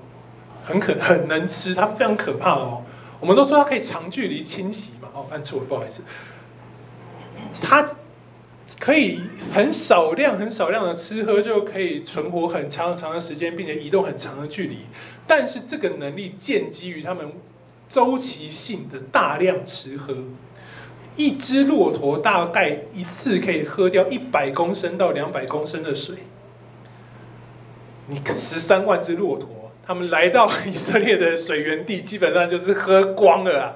[0.64, 2.84] 很可很能吃，它非常可怕哦。
[3.20, 6.02] 我们都说它可以长距离侵袭嘛，哦，按错了，不好意思。
[7.62, 7.86] 它
[8.80, 9.20] 可以
[9.52, 14.80] 很少量、很少量的吃喝，就可以存活很长很长的时间，并且移动很长的距离。
[15.28, 17.32] 但是这个能力建基于他们
[17.88, 20.16] 周期性的大量吃喝。
[21.18, 26.16] 一只骆驼大概一次可以喝掉一百公升到两百公升的水。
[28.08, 33.76] 你十三万只骆驼，他们来到以色列的水源地，基本上就是喝光了啊。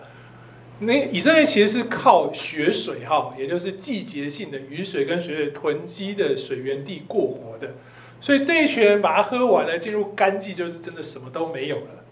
[0.80, 7.76] 那以色列其实是靠雪水哈，也就是季节性的雨水跟雪水囤积的水源地过活的。
[8.20, 12.04] 所以这一群人把它喝完了，进入干季就是真的什么都没有了。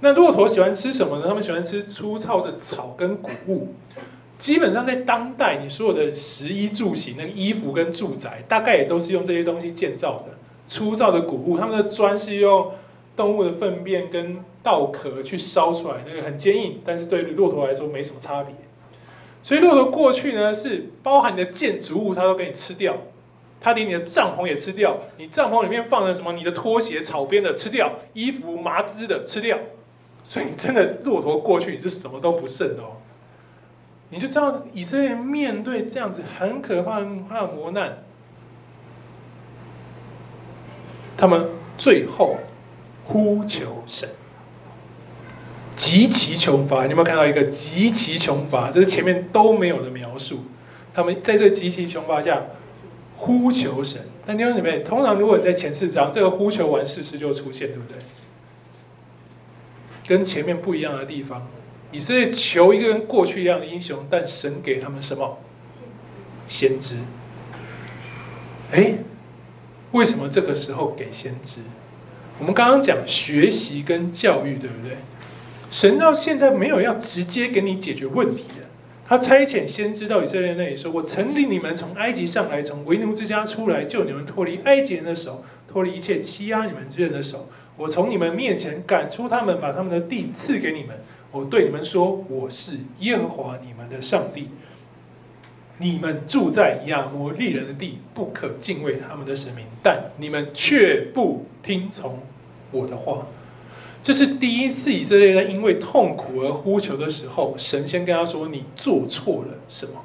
[0.00, 1.24] 那骆驼喜欢吃什么呢？
[1.26, 3.74] 他们喜欢吃粗糙的草跟谷物。
[4.36, 10.36] 基本上在当代，你所有的食衣住行，那个衣服跟住宅，大概也都是用这些东西建造的。
[10.66, 12.72] 粗糙的谷物，他们的砖是用
[13.16, 18.54] 动物的粪便跟稻壳去烧出来，那个很坚硬，但是对骆驼来说没什么差别。
[19.42, 22.96] 所以骆驼过去呢，是包含你的建筑物，它都给你吃掉，
[23.60, 24.98] 它连你的帐篷也吃掉。
[25.18, 26.32] 你帐篷里面放的什么？
[26.32, 29.58] 你的拖鞋草编的吃掉，衣服麻织的吃掉。
[30.22, 33.02] 所以真的骆驼过去，你是什么都不剩哦。
[34.10, 38.04] 你就知道以色列面对这样子很可怕、很可怕的磨难，
[41.16, 42.36] 他们最后
[43.04, 44.08] 呼求神，
[45.76, 46.84] 极其穷乏。
[46.84, 48.70] 你有没有看到一个极其穷乏？
[48.70, 50.44] 这是前面都没有的描述。
[50.94, 52.42] 他们在这极其穷乏下
[53.16, 54.02] 呼求神。
[54.24, 57.98] 但弟兄姊妹，通常如果你在前四章，这个呼求完事实就出现，对不对？
[60.06, 61.46] 跟前面不一样的地方。
[61.90, 65.38] 以色列求一个跟过去一样的英雄，但神给他们什么？
[66.46, 66.96] 先知。
[68.72, 68.94] 哎，
[69.92, 71.60] 为什么这个时候给先知？
[72.38, 74.96] 我们刚刚讲学习跟教育，对不对？
[75.72, 78.66] 神到现在没有要直接给你解决问题的，
[79.06, 87.48] 他差遣先知到以色列那里说：“我曾领你们从埃及上来，从为奴之家出来，救你们脱离埃及人的手，脱离一切欺压你们之人的手。
[87.78, 90.94] 我从你们面前赶出他们，把他们的地赐给你们。
[91.30, 94.50] 我对你们说，我是耶和华你们的上帝。
[95.78, 102.20] 你们住在亚摩利人的地，不可敬畏他们的神明，但你们却不听从
[102.70, 103.26] 我的话。”
[104.02, 110.02] 这是第一次以色列在因为痛苦而呼求的时候，神先跟他说：“你做错了什么？”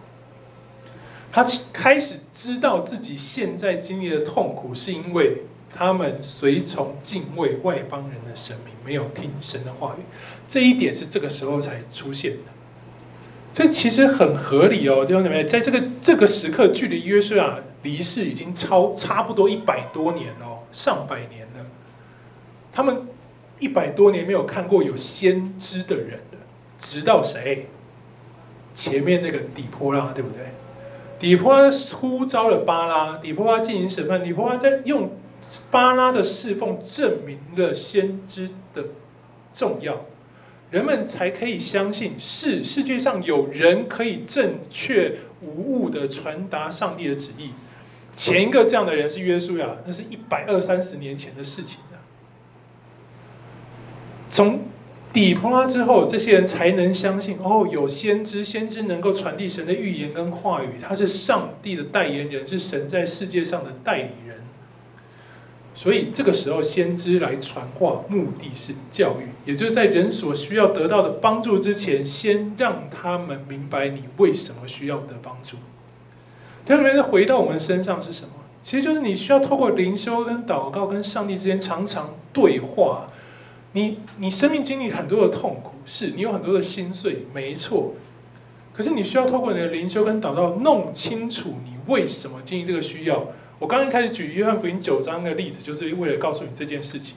[1.34, 1.44] 他
[1.74, 5.42] 开始知道自己现在经历的痛苦，是因为
[5.76, 10.04] 他们随从敬畏外邦人的神明，没有听神的话语。
[10.48, 12.38] 这一点是这个时候才出现的。
[13.52, 21.66] 这其实很合理哦，弟兄姊妹，在这个这个时刻，距离约书亚离世已经超差不多一百多年了，上百年了。
[22.72, 23.08] 他们。
[23.60, 26.38] 一百多年没有看过有先知的人了，
[26.80, 27.68] 直到谁？
[28.74, 30.46] 前面那个底波拉，对不对？
[31.20, 35.10] 底波拉呼召了巴拉，底波拉进行审判，底波拉在用
[35.72, 38.86] 巴拉的侍奉证明了先知的
[39.56, 40.06] 重要，
[40.70, 47.50] 人们才可以相信是世界上有人可以正确无误的传达上帝的旨意。
[48.16, 51.80] 前一个这样的人是约书亚，那是一百二三十年前的事情。
[54.30, 54.62] 从
[55.14, 64.38] 底波拉之后，这些人才能相信哦，有先知，先知能够传递神的预言跟话语，他是上帝的代言人，是神在世界上的代理人。
[65.74, 75.58] 所以这个时候，先知来传话，目的是教育，也就是在人所需要得到的帮助之前，先让他们明白你为什么需要得帮助。
[76.66, 78.32] 第二个回到我们身上是什么？
[78.62, 83.08] 其实就是你需要透过灵修跟祷告，跟上帝之间常常对话。
[83.74, 87.94] 你你生命经历很多的痛苦，是你有很多的心碎，没错。
[88.74, 93.28] 可是你需要透过你的灵修跟祷告，弄清楚你为什么经历这个需要。
[93.60, 97.16] 我刚刚开始举约翰福音九章的例子，就是为了告诉你这件事情。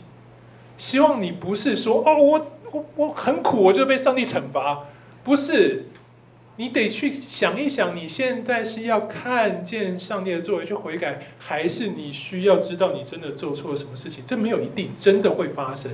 [0.79, 4.87] 希望你不是说哦，我我我很苦，我就被上帝惩罚。
[5.23, 5.85] 不是，
[6.57, 14.25] 你得去想一想，你现在是要看见上帝的作为去悔改，还是你需要知道你真的做错了什么事情？
[14.25, 15.93] 这没有一定真的会发生。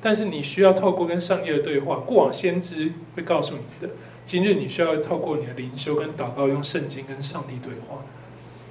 [0.00, 3.92] 但是你需要透过跟上帝的对话，过往先知会告诉你的。
[4.24, 8.04] 今日你需要透过你的灵修跟祷告，用圣经跟上帝对话，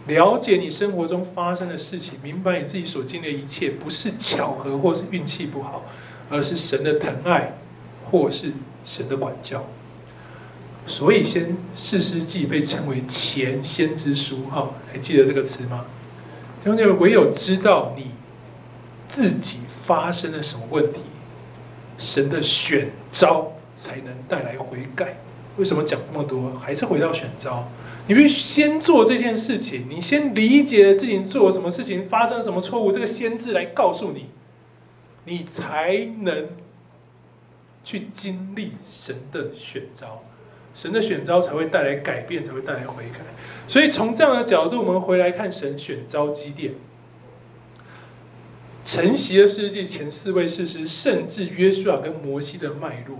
[0.05, 5.83] 了解你生活中发生的事情，明白你自己所经历的一切不是巧合或是运气不好，
[6.29, 7.57] 而是神的疼爱
[8.11, 8.53] 或是
[8.85, 9.65] 神的管教。
[10.85, 15.85] 所以，先士师记被称为前先知书，哈，还记得这个词吗？
[16.63, 18.11] 兄弟们，唯有知道你
[19.07, 21.01] 自己发生了什么问题。
[21.97, 25.17] 神的选召才能带来悔改。
[25.57, 26.53] 为什么讲那么多？
[26.59, 27.67] 还是回到选召。
[28.07, 34.27] 你必须先做这件事情，你先理解自己做了什么事情，发生了什么错误，这个先知来告诉你，
[35.25, 36.47] 你才能
[37.83, 40.23] 去经历神的选召。
[40.73, 43.21] 神的选召才会带来改变，才会带来悔改。
[43.67, 46.73] 所以从这样的角度，我们回来看神选召基甸。
[48.87, 53.17] 承袭了士师记前四位士师，甚至约书亚跟摩西的脉络，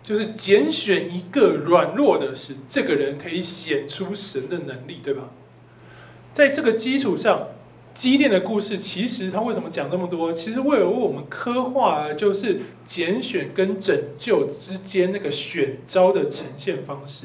[0.00, 5.30] 就是拣选一个软弱的，使这个人可以显出神的能力，对吧？
[6.32, 7.48] 在这个基础上，
[7.92, 10.32] 基甸的故事，其实他为什么讲这么多？
[10.32, 17.24] 其实为了为我们刻画，就是拣选跟拯救之间那个选招的呈现方式。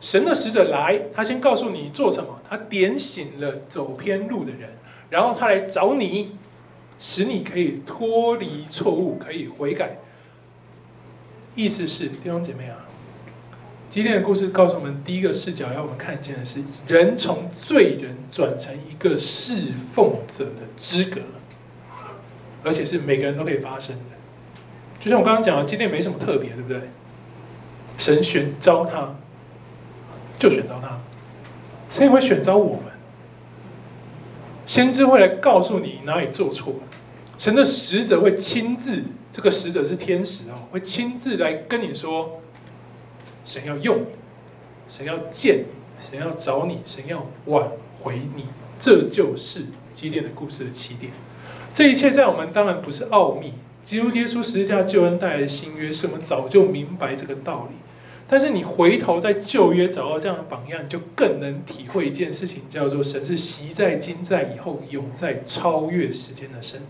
[0.00, 4.70] 神的使者来，他先告诉你做什么，他点醒了走偏路的人，
[5.10, 6.30] 然后他来找你。
[7.00, 9.96] 使你可以脱离错误，可以悔改。
[11.56, 12.86] 意思是弟兄姐妹啊，
[13.90, 21.22] 今天的故事告诉我们，第一个视角要我们看见的是，人从罪人转成一个侍奉者的资格，
[22.62, 24.02] 而且是每个人都可以发生的。
[25.00, 26.82] 就像我刚刚讲的，今天没什么特别，对不对？
[27.96, 29.14] 神选召他，
[30.38, 31.00] 就选召他，
[31.90, 32.89] 神也会选召我们。
[34.70, 36.78] 先知会来告诉你哪里做错了，
[37.36, 42.40] 神的使者会亲自，这个使者是天使哦，会亲自来跟你说，
[43.44, 44.06] 神要用你，
[44.88, 47.68] 神要见你，神要找你，神要挽
[48.00, 48.44] 回你，
[48.78, 51.10] 这就是基甸的故事的起点。
[51.72, 57.74] 这一切在我们当然不是奥秘，基督耶稣十字架救恩带来的新约，是我们早就明白这个道理。
[58.30, 66.80] 但是你回头在旧约找到这样的榜样，你就更能体会一件事情，叫做神是昔在、今在、以后永在、超越时间的神。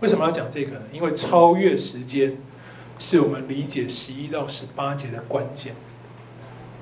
[0.00, 0.82] 为什么要讲这个呢？
[0.92, 2.36] 因为超越时间，
[2.98, 5.74] 是我们理解十一到十八节的关键。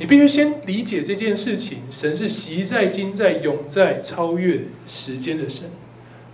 [0.00, 5.70] 你必须先理解这件事情：神是昔在、今在、永在、超越时间的神。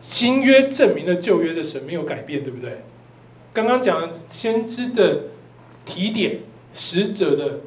[0.00, 2.82] 新约证明了旧约的神没有改变，对不对？
[3.52, 5.24] 刚刚讲先知的
[5.84, 6.38] 提点，
[6.74, 7.60] 使者的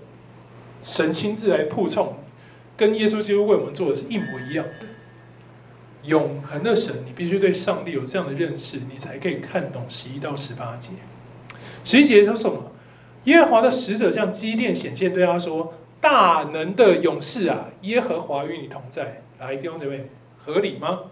[0.81, 2.15] 神亲自来铺充，
[2.75, 4.87] 跟耶稣基督为我们做的是一模一样的。
[6.03, 10.89] 永恒的神，你必须对上帝有这样的认识，你才可以看懂十一到十八节。
[11.83, 12.71] 十一节说什么？
[13.23, 20.09] 耶和华的使者向基甸显现，对他说：“大能的勇士啊，耶和华与你同在。”来，弟兄姐妹，
[20.43, 21.03] 合理吗？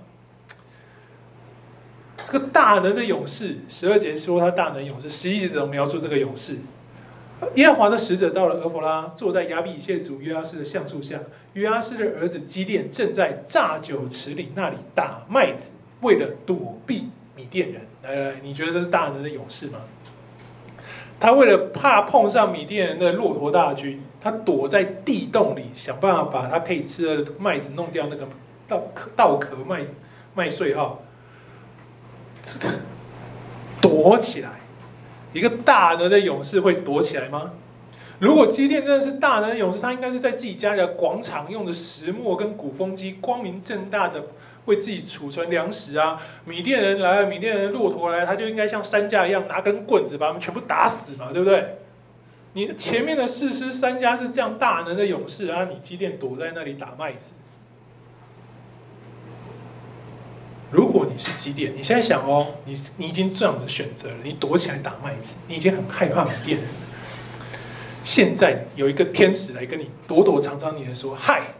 [2.25, 6.57] 这个大能的勇士，十二节说他大能勇士，十一节怎么描述这个勇士？
[7.55, 11.19] 耶和华的使者到了俄弗拉，坐在亚比以谢族约阿斯的橡树下。
[11.53, 15.71] 约阿斯的儿子基甸正在榨酒池里那里打麦子，
[16.01, 17.81] 为了躲避米甸人。
[18.03, 19.79] 来来来，你觉得这是大能的勇士吗？
[21.19, 28.27] 他为了怕碰上米甸人的骆驼大军，他躲在地洞里，想办法把他可以吃的麦子弄掉，那个
[28.67, 29.81] 稻壳稻壳麦
[30.33, 30.97] 麦穗哈。
[33.81, 34.60] 躲起来，
[35.33, 37.53] 一个大能的勇士会躲起来吗？
[38.19, 44.25] 如果基甸真的是大能的勇士，他应该是在自己家里的广场，用的石磨跟鼓风机，光明正大的
[44.65, 46.21] 为自己储存粮食啊。
[46.45, 51.77] 米甸人来了，米甸人的骆驼来了，他就应该像山家一样拿根棍子把他们全部打死嘛，对不对？
[52.53, 57.31] 你前面的四师三家是这样大能的勇士啊，你基甸躲在那里打麦子。
[60.69, 66.73] 如果你是几点，你现在想哦，你你已经这样子选择了，你躲起来打麦子，你已经很害怕米甸人了。
[68.03, 71.53] 现在有一个天使来跟你躲躲藏藏，你来说：“嗨，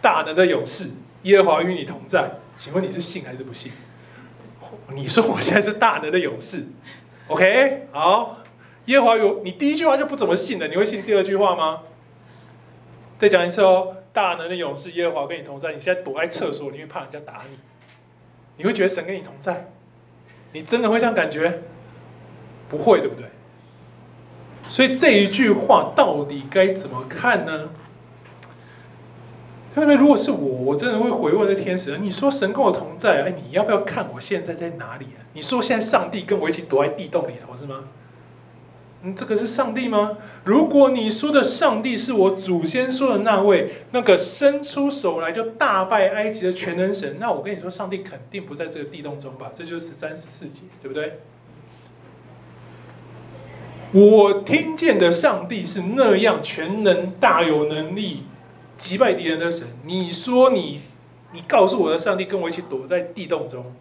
[0.00, 0.90] 大能的勇士，
[1.22, 3.72] 耶和华与你同在。”请问你是信还是不信？
[4.94, 6.66] 你说我现在是大能的勇士
[7.28, 7.88] ，OK？
[7.92, 8.38] 好，
[8.86, 11.80] 耶和华有你第一句话就不怎么信了，你会信第二句话吗？
[13.18, 17.56] 再讲一次哦，大能的勇士耶和华跟你同在，你现在躲在厕所里面怕人家打你。
[18.56, 19.70] 你会觉得神跟你同在？
[20.52, 21.62] 你真的会这样感觉？
[22.68, 23.26] 不会，对不对？
[24.62, 27.70] 所以这一句话到底该怎么看呢？
[29.76, 35.24] 因为如果是我，我真的会回问这天使：你说神跟我同在，哎，你要不要看我现在在哪里啊？
[35.32, 37.84] 你说现在上帝跟我一起躲在地洞里头是吗？
[39.04, 40.18] 嗯，这个是上帝吗？
[40.44, 49.50] 如果你说的上帝是我祖先说的那位，那个伸出手来就大败埃及的全能神，那我跟你说，上帝肯定不在这个地洞中吧？
[49.58, 51.18] 这就是十三、十四节，对不对？
[53.90, 58.22] 我听见的上帝是那样全能、大有能力、
[58.78, 59.66] 击败敌人的神。
[59.84, 60.80] 你说你，
[61.32, 63.74] 你告诉我的上帝跟我一起躲在地洞中。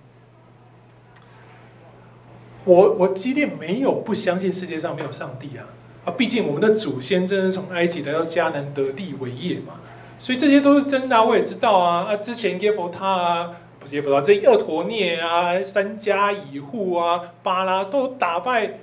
[2.64, 5.66] 我我基甸没有不相信世界上没有上帝啊
[6.06, 6.14] 啊！
[6.18, 9.80] 毕竟我们的祖先真是从埃及来到迦南得地为业嘛，
[10.20, 12.16] 所以这些都是真的，我也知道啊啊！
[12.18, 18.80] 之前耶弗他啊，不是耶弗他，这俄陀聂啊、三家、以户啊、巴拉都打败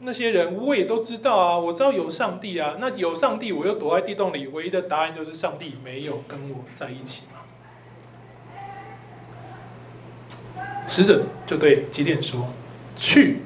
[0.00, 2.76] 那些人，我也都知道啊，我知道有上帝啊。
[2.80, 7.40] 那有上帝，我又躲在地洞里，唯一的答案就是上帝没有跟我在一起嘛。
[10.88, 12.44] 使者就对基甸说。
[13.00, 13.38] 去，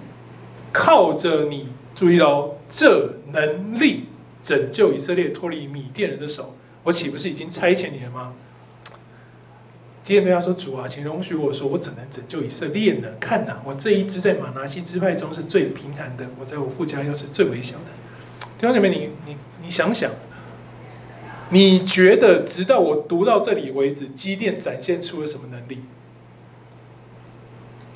[0.72, 4.06] 靠着你，注意哦，这能力
[4.42, 8.32] 拯救以色列脱离米甸人的手，我岂不是已经差遣你了吗？
[10.02, 13.08] 基甸对他说：“主啊，请容许我说，我怎能拯救以色列呢？
[13.18, 17.84] 看哪，我这一支在玛拿西支派中是最贫寒的，我在我父家又是最微小的。
[18.58, 20.10] 弟兄姐妹，你你你想想，
[21.48, 25.80] 你觉得直到我读到这里为止，基甸展现出了什么能力？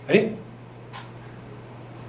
[0.06, 0.28] 哎。”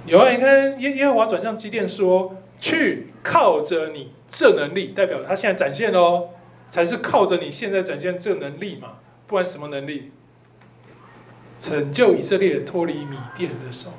[0.06, 6.30] 有啊，你看耶耶和华转向基甸说：“去靠着你这能力，代表他现在展现喽，
[6.68, 10.10] 才是靠着你现在展现这能力嘛，不然什么能力？
[11.58, 13.90] 拯救以色列脱离米甸人的手。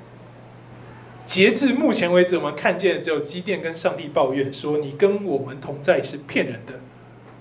[1.23, 6.73] 截至目前为止，我们看见只有基甸跟上帝抱怨说：你跟我们同在是骗人的，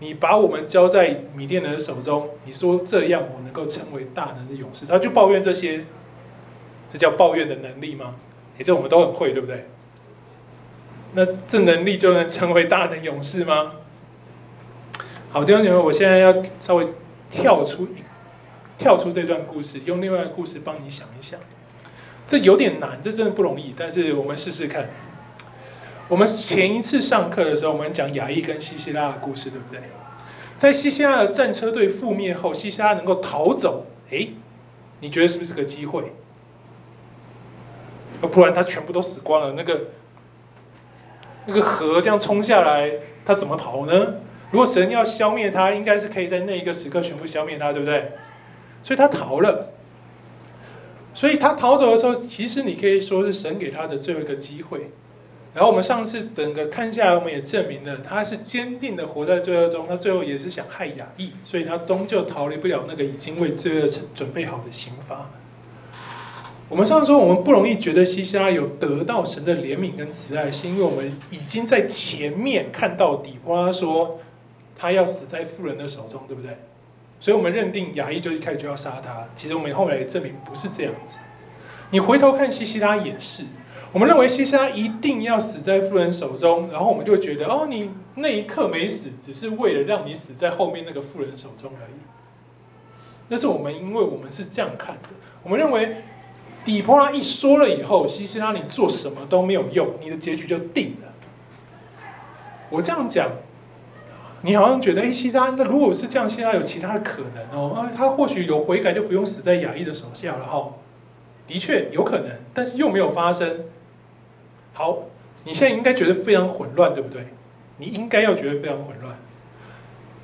[0.00, 4.84] 你把我们交在米甸人的手中，你说这样我能够成为大能的勇士？
[4.86, 5.86] 他就抱怨这些，
[6.92, 8.14] 这叫抱怨的能力吗？”
[8.60, 9.64] 也这我们都很会，对不对？
[11.14, 13.72] 那这能力就能成为大能勇士吗？
[15.30, 16.88] 好，弟兄姐妹，我现在要稍微
[17.30, 17.88] 跳出
[18.76, 21.40] 跳出这段故事，用另外一个故事帮你想一想。
[22.26, 24.90] 这有点难，这真的不容易，但是我们试试看。
[26.08, 29.80] 我们前一次上课的时候，我们讲亚忆跟西西拉的故事，对不对？
[30.58, 34.34] 在西西拉的战车队覆灭后，西西拉能够逃走，诶，
[35.00, 36.12] 你觉得是不是个机会？
[38.28, 39.54] 不然他全部都死光了。
[39.56, 39.80] 那个
[41.46, 42.90] 那个河这样冲下来，
[43.24, 44.14] 他怎么跑呢？
[44.50, 48.12] 如果神要消灭他，应该是可以在那一个时刻全部消灭他，对不对？
[48.82, 49.72] 所以他逃了。
[51.12, 54.90] 所以他逃走的时候，其实你可以说是神给他的最后一个机会。
[55.52, 59.86] 然后我们上次整个看下来，我们也证明了他是坚定的活在罪恶中。
[59.88, 65.28] 他最后也是想害亚义，所以他终究逃离不了那个已经为罪恶准备好的刑罚。
[66.70, 74.20] 我们上次说，我们不容易觉得西西拉有得到神的怜悯跟慈爱，是因为我们已经在前面看到底波拉说
[74.76, 76.56] 他要死在妇人的手中，对不对？
[77.18, 79.26] 所以我们认定亚义就一开始就要杀他。
[79.34, 81.18] 其实我们后来证明不是这样子。
[81.90, 83.42] 你回头看西西拉也是。
[83.92, 91.98] 我们认为西西拉一定要死在妇人手中，然后我们就觉得，哦，你那一刻没死，只是为了让你死在后面那个妇人手中而已。
[93.26, 95.08] 那是我们，因为我们是这样看的。
[95.42, 95.96] 我们认为，
[96.64, 101.08] 底波拉一说了以后，西西拉你做什么都没有用，你的结局就定了。
[102.68, 103.30] 我这样讲，
[104.42, 110.74] 你好像觉得，哎，西拉，那如果是这样，西西拉有其他的可能哦，啊，他或许有悔改，就不用死在亚义的手下了哈。
[111.46, 113.64] 的确有可能，但是又没有发生。
[114.72, 115.04] 好，
[115.44, 117.26] 你现在应该觉得非常混乱，对不对？
[117.78, 119.16] 你应该要觉得非常混乱。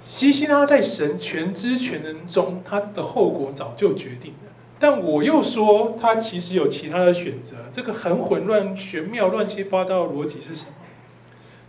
[0.02, 4.52] 西西拉在神全知全能中，他的后果早就决定了。
[4.78, 7.56] 但我又说，他其实有其他的选择。
[7.72, 10.72] 这个很混乱、玄妙、乱七八糟的逻辑是什么？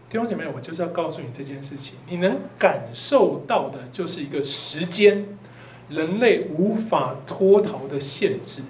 [0.09, 1.95] 弟兄姐妹，我就是要告诉你这件事情。
[2.09, 5.25] 你能感受到的，就是一个时间，
[5.89, 8.61] 人类无法脱逃的限制。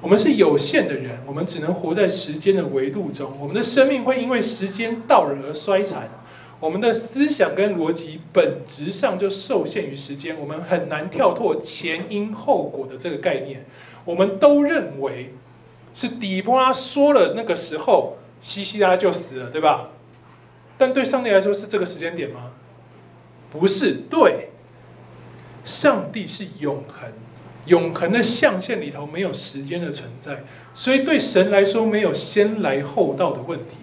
[0.00, 3.32] 我们是有限的人，我们只能活在时间的维度中。
[3.40, 6.08] 我们的生命会因为时间到了而衰残，
[6.64, 10.40] 我们的思想跟逻辑本质上就受限于时间。
[10.40, 13.66] 我们很难跳脱前因后果的这个概念。
[14.06, 15.34] 我们都认为
[15.92, 19.90] 是底波拉说了，那个时候西西拉就死了，对吧？
[20.78, 22.52] 但对上帝来说是这个时间点吗？
[23.52, 24.48] 不是，对，
[25.66, 27.12] 上帝是永恒。
[27.66, 30.44] 永恒的象限里头没有时间的存在，
[30.74, 33.76] 所以对神来说没有先来后到的问题。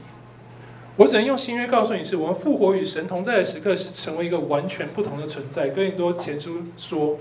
[1.02, 5.70] 我只能用新约告诉你是，我们复活与神同在的时刻是成为一个完全不同的存在。
[5.70, 7.18] 哥林多前书说，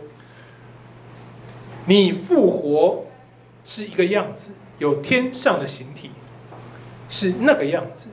[1.87, 3.07] 你复活
[3.65, 6.11] 是一个样子，有天上的形体，
[7.09, 8.09] 是那个样子。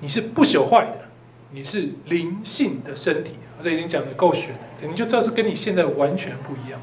[0.00, 1.08] 你是不朽坏的，
[1.52, 3.36] 你是灵性的身体。
[3.56, 6.80] 我这已经讲的够玄了，你就知道是跟你现在完全不一样。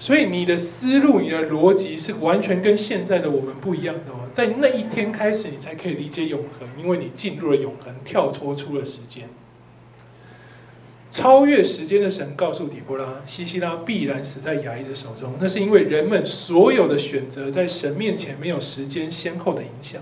[0.00, 4.28] 所以你的思路、你的逻辑是完全跟现在的我们不一样的哦。
[4.32, 9.28] 在那一天开始，你才可以理解永恒，因为你进入了永恒，跳脱出了时间，
[11.10, 15.34] 超越时间的神告诉底波拉，西西拉必然死在牙医的手中。
[15.40, 20.00] 那是因为人们所有的选择在神面前没有时间先后的影响，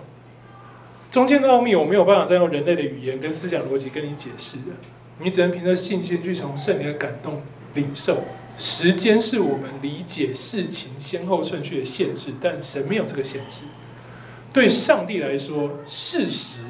[1.10, 4.74] 中间的奥秘我没有办法再用人类的语言跟思想逻辑跟你解释的，
[5.20, 7.40] 你只能凭着信心去从圣灵的感动
[7.72, 8.22] 领受。
[8.58, 13.62] 时间是我们理解事情先后顺序的限制，但神没有这个限制。
[14.52, 16.60] 对上帝来说，事实，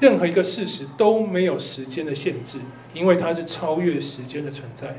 [0.00, 2.58] 任何一个事实都没有时间的限制，
[2.92, 4.98] 因为它是超越时间的存在。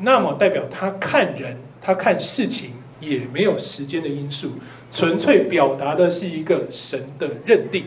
[0.00, 4.52] 那么代表他看人，他看事情也没有时间的因素，
[4.92, 7.86] 纯粹表达的是一个神的认定。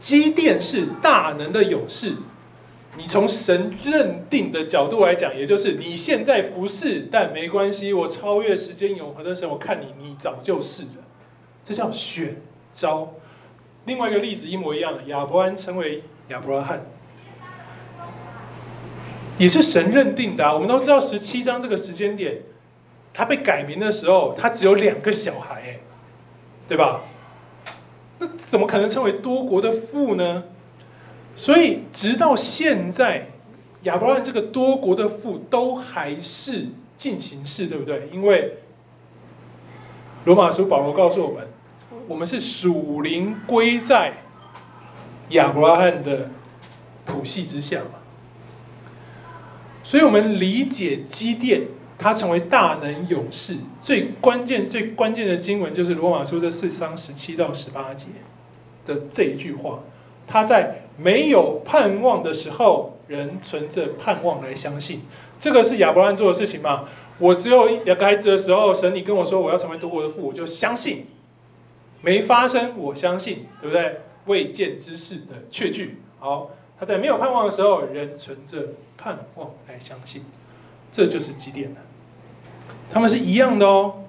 [0.00, 2.14] 基甸是大能的勇士。
[2.96, 7.92] 你从神认定的角度来讲，也就是你现在不是，但没关系。
[7.92, 11.04] 我超越时间永恒的时候，我看你，你早就是了。
[11.62, 12.40] 这叫选
[12.72, 13.14] 召。
[13.86, 16.86] 另外一个例子一模一样的，亚伯安称为亚伯拉罕，
[19.38, 20.54] 也是神认定的啊。
[20.54, 22.42] 我们都知道十七章这个时间点，
[23.12, 25.80] 他被改名的时候，他只有两个小孩，哎，
[26.68, 27.02] 对吧？
[28.18, 30.44] 那怎么可能称为多国的父呢？
[31.36, 33.26] 所以，直到现在，
[33.82, 38.08] 亚伯拉罕这个多国的父都还是进行式，对不对？
[38.12, 38.58] 因为
[40.24, 41.48] 罗马书保罗告诉我们，
[42.06, 44.22] 我们是属灵归在
[45.30, 46.30] 亚伯拉罕的
[47.04, 47.98] 谱系之下嘛。
[49.82, 51.62] 所以我们理解基甸，
[51.98, 58.06] 他成为大能勇士，最关键、最关键的经文就是罗马书这四章十七到十八节
[58.86, 59.80] 的这一句话。
[60.26, 65.02] 他在没有盼望的时候，仍存着盼望来相信。
[65.38, 66.84] 这个是亚伯拉罕做的事情吗？
[67.18, 71.06] 我只有两个孩子的时候，神你跟我说我要成为多国的父，我就相信。
[72.00, 74.00] 没发生，我相信，对不对？
[74.26, 76.00] 未见之事的确据。
[76.18, 80.24] 好，他在没有盼望的时候，仍存着盼望来相信。
[80.90, 81.76] 这就是基甸了。
[82.90, 84.03] 他们是一样的哦。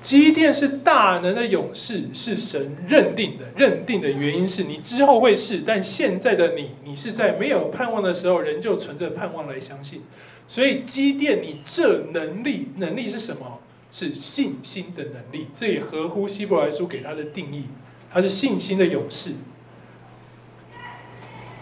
[0.00, 3.44] 基甸是大能的勇士，是神认定的。
[3.54, 10.02] 认定的原因是你之后会是，但现在的你，你是在没有盼望的时候，仍旧存着盼望来相信。
[10.48, 13.58] 所以基甸，你这能力，能力是什么？
[13.92, 15.48] 是信心的能力。
[15.54, 17.66] 这也合乎希伯来书给他的定义，
[18.10, 19.32] 他是信心的勇士。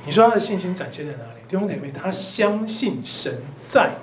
[0.06, 1.40] 你说他的信心展现在哪里？
[1.48, 3.96] 弟兄姐妹，他相信神在。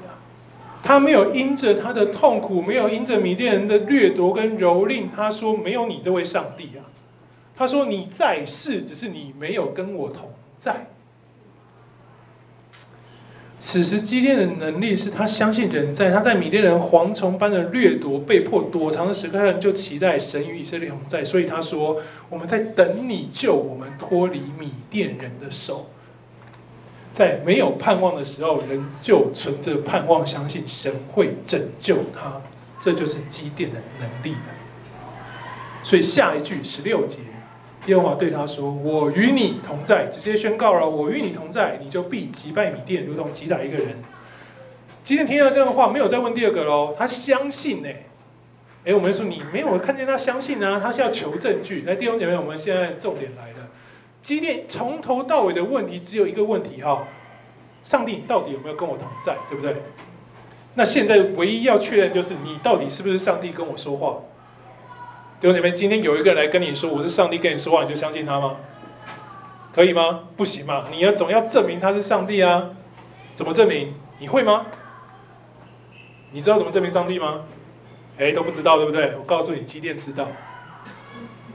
[0.85, 6.85] 他没有因着他的痛苦，没有因着米甸人的掠夺跟蹂躏，他说没有你这位上帝啊。
[7.55, 10.29] 他说你在世，只是你没有跟我同
[10.59, 10.85] 在。
[13.57, 25.89] 此时基甸的能力是他相信人在，他在米甸人蝗虫般的掠夺、被迫躲藏的时刻，人就期待神与以色列同在，所以他说我们在等你救我们脱离米甸人的手。
[27.15, 32.41] 在没有盼望的时候，人就存着盼望，相信神会拯救他，
[32.81, 34.35] 这就是基甸的能力。
[35.81, 37.19] 所以下一句十六节，
[37.85, 43.95] 耶和华对他说：“我与你同在。”直接宣告了：“我与你同在，你就必击败米甸，如同击打一个人。”
[45.01, 47.87] 基甸听到这样的话，没有再问第二个喽，他相信呢。
[48.83, 51.83] 哎，我们说你没有看见他相信啊，他是要求证据。
[51.83, 53.54] 来，弟兄姐妹，我们现在重点来了。
[54.25, 57.07] 基甸从头到尾的问题只有一个问题哈，
[57.83, 59.75] 上帝你到底有没有跟我同在，对不对？
[60.73, 64.17] 那现在唯一要确认就是你到底是不是上帝跟我说话？
[65.39, 68.55] 弟兄姐妹，今天有一个人来跟你说我是上帝跟你说话，你就相信他吗？
[69.71, 70.21] 可以吗？
[70.35, 72.71] 不行嘛，你要总要证明他是上帝啊？
[73.35, 73.93] 怎么证明？
[74.17, 74.65] 你会吗？
[76.31, 77.41] 你知道怎么证明上帝吗？
[78.17, 79.13] 哎，都不知道对不对？
[79.19, 80.27] 我告诉你，基甸知道。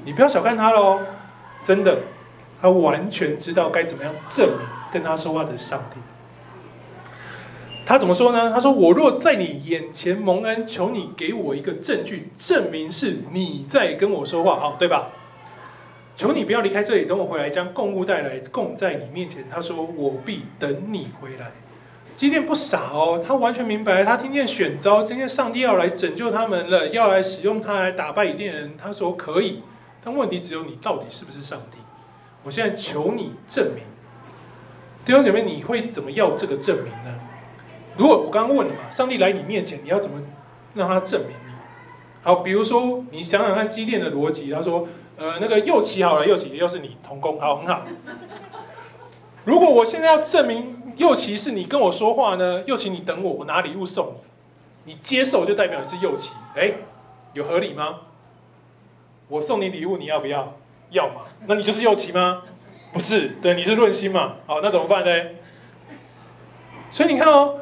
[0.05, 1.01] 你不要小看他喽，
[1.65, 1.99] 真的。
[2.61, 6.01] 他完全知道该怎么样证明跟他说话的上帝。
[7.87, 8.53] 他怎么说呢？
[8.53, 15.09] 他说：“我若在你眼前蒙恩，求你给我一个证据，证明是你在跟我说话，好，对吧？
[16.15, 21.51] 求你不要离开这里，等我回来将供物带来，供在你面前。”他说：“我必等你回来。”
[22.15, 28.77] 基甸不傻哦，他完全明白，他听见选召，今天上帝要来拯救他们了，要来使用他来打败以甸人。
[28.81, 29.63] 他说：“可以。”
[30.05, 31.79] 但问题只有你到底是不是上帝？
[32.43, 33.85] 我现在求你证明，
[35.05, 37.21] 弟兄姐妹，你会怎么要这个证明呢？
[37.97, 40.23] 如果我刚刚问了嘛，上帝来你面前，你要怎么
[40.75, 41.53] 让他证明你？
[42.23, 47.83] 好，比如说你想想看基甸的逻辑，他说，呃，那个右旗好了，右旗，又是你同工，好，很好。
[49.45, 52.63] 如果我现在要证明右旗是你跟我说话呢？
[52.67, 54.15] 右旗你等我，我拿礼物送
[54.85, 56.73] 你，你接受就代表你是右旗，哎，
[57.35, 58.01] 有合理吗？
[59.29, 60.55] 我送你礼物，你要不要？
[60.91, 61.23] 要嘛？
[61.47, 62.43] 那你就是右旗吗？
[62.93, 64.35] 不是，对，你是论心嘛。
[64.47, 65.11] 好，那怎么办呢？
[66.91, 67.61] 所以你看哦，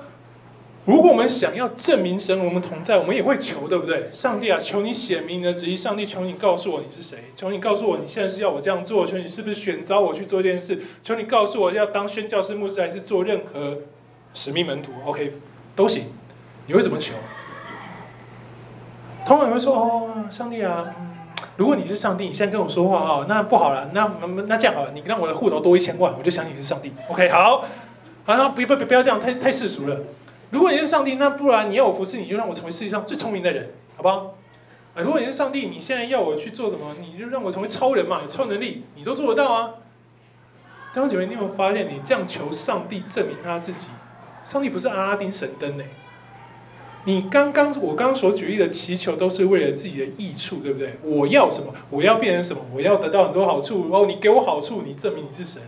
[0.86, 4.08] 如果我们想要证明神我们同在，我们也会求，对不对？
[4.10, 5.76] 上帝啊，求你显明你的旨意。
[5.76, 7.24] 上帝，求你告诉我你是谁？
[7.36, 9.06] 求你告诉我你现在是要我这样做？
[9.06, 10.80] 求你是不是选召我去做这件事？
[11.02, 13.78] 求你告诉我要当宣教士、牧师，还是做任何
[14.32, 15.34] 使命门徒？OK，
[15.76, 16.04] 都行。
[16.66, 17.12] 你会怎么求？
[19.26, 20.86] 通常会说：“哦，上帝啊。”
[21.56, 26.92] 如果你是上帝，你现在跟我说话啊，那不好了，那那那这样好了，你让我的户头多一千万，我就想你是上帝。
[27.08, 27.64] OK，好，
[28.24, 30.00] 好，像不不不要这样，太太世俗了。
[30.50, 34.34] 如果你是上帝，那不然你要我服侍你，就让我成为世界上最聪明的人，好不好？
[34.94, 39.70] 啊，如果你是上帝，你现在要我去做什么，你就让我成为超人嘛，有超能力，你都做得到啊。
[40.94, 43.88] 弟兄姐妹，你有没有发现，你这样求上帝证明他自己，
[44.42, 45.84] 上帝不是阿拉丁神灯呢？
[47.04, 50.98] 你刚刚我刚刚所举例的祈求都是为了自己的益处，对不对？
[51.02, 51.72] 我要什么？
[51.88, 52.62] 我要变成什么？
[52.74, 53.88] 我要得到很多好处。
[53.90, 55.62] 哦，你给我好处，你证明你是神？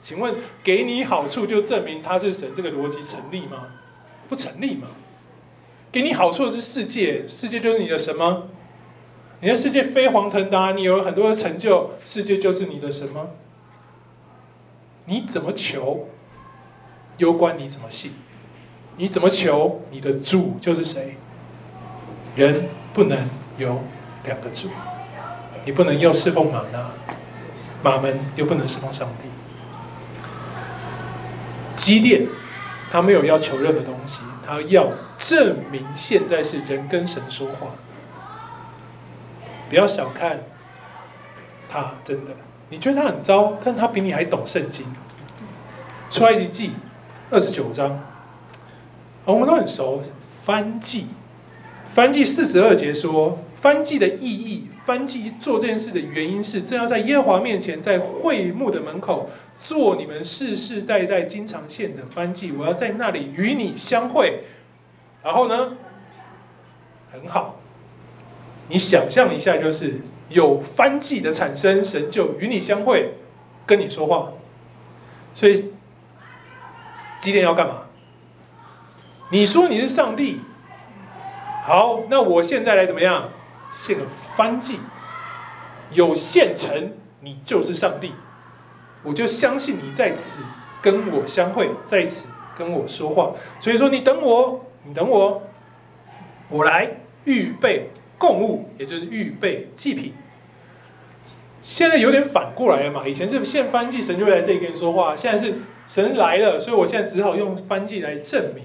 [0.00, 3.68] 请问，给你好处就证明他是神，这个逻辑成立吗？
[4.28, 4.88] 不成立吗？
[5.92, 8.44] 给你好处的是世界，世界就是你的神吗？
[9.40, 13.28] 你的世界飞黄腾达，你有很多的成就，世界就是你的神吗？
[15.06, 16.08] 你怎么求，
[17.18, 18.12] 攸关你怎么信。
[19.00, 19.80] 你怎么求？
[19.90, 21.16] 你的主就是谁？
[22.36, 23.18] 人不能
[23.56, 23.82] 有
[24.24, 24.68] 两个主，
[25.64, 26.90] 你不能又侍奉马纳，
[27.82, 29.30] 马门又不能侍奉上帝。
[31.76, 32.26] 基甸
[32.90, 37.68] 他没有要求任何东西，他要证明现在是人跟神说话。
[39.70, 40.40] 不要小看
[41.70, 42.32] 他，真的，
[42.68, 44.84] 你觉得他很糟，但他比你还懂圣经。
[46.10, 46.72] 出埃及记
[47.30, 47.98] 二十九章。
[49.24, 50.02] 我们都很熟，
[50.46, 51.06] 燔祭，
[51.94, 64.44] 燔祭四十二节说，燔祭的意义，燔祭做这件事的原因是，正要在耶和华面前，在会幕的门口做你们世世代代经常献的燔祭，我要在那里与你相会。
[65.22, 65.76] 然后呢，
[67.12, 67.60] 很好，
[68.68, 70.00] 你想象一下，就是
[70.30, 73.12] 有燔祭的产生，神就与你相会，
[73.66, 74.32] 跟你说话。
[75.34, 75.66] 所以，
[77.20, 77.82] 几点要干嘛？
[79.30, 80.40] 你说你是上帝，
[81.62, 83.28] 好，那我现在来怎么样？
[83.72, 84.02] 献个
[84.36, 84.80] 燔祭，
[85.92, 88.12] 有现成，你就是上帝，
[89.04, 90.42] 我就相信你在此
[90.82, 93.30] 跟我相会，在此跟我说话。
[93.60, 95.40] 所以说，你等我，你等我，
[96.48, 96.90] 我来
[97.24, 100.12] 预备供物，也就是预备祭品。
[101.62, 103.06] 现在有点反过来了嘛？
[103.06, 108.64] 以前是献燔祭，神就会来这里跟你说话，现在是神来了，所以我现在只好用燔祭来证明。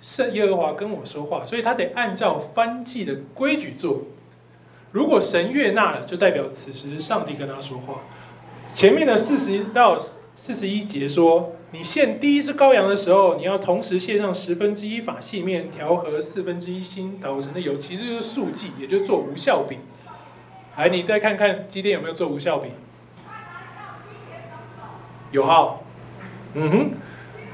[0.00, 4.02] 圣耶和华跟我说话，所以他得按照燔祭的规矩做。
[4.92, 8.02] 如果神悦纳了，就代表此时上帝跟他说话。
[8.72, 9.98] 前面的四十到
[10.34, 19.78] 四十一节说，你献第一只羔羊的时候，你要同时献上十分之一法细面调和四分之一新捣成的油，其实就是素祭，也就做无效饼。
[20.76, 22.70] 来，你再看看今天有没有做无效饼？
[25.32, 25.80] 有哈，
[26.54, 26.90] 嗯哼。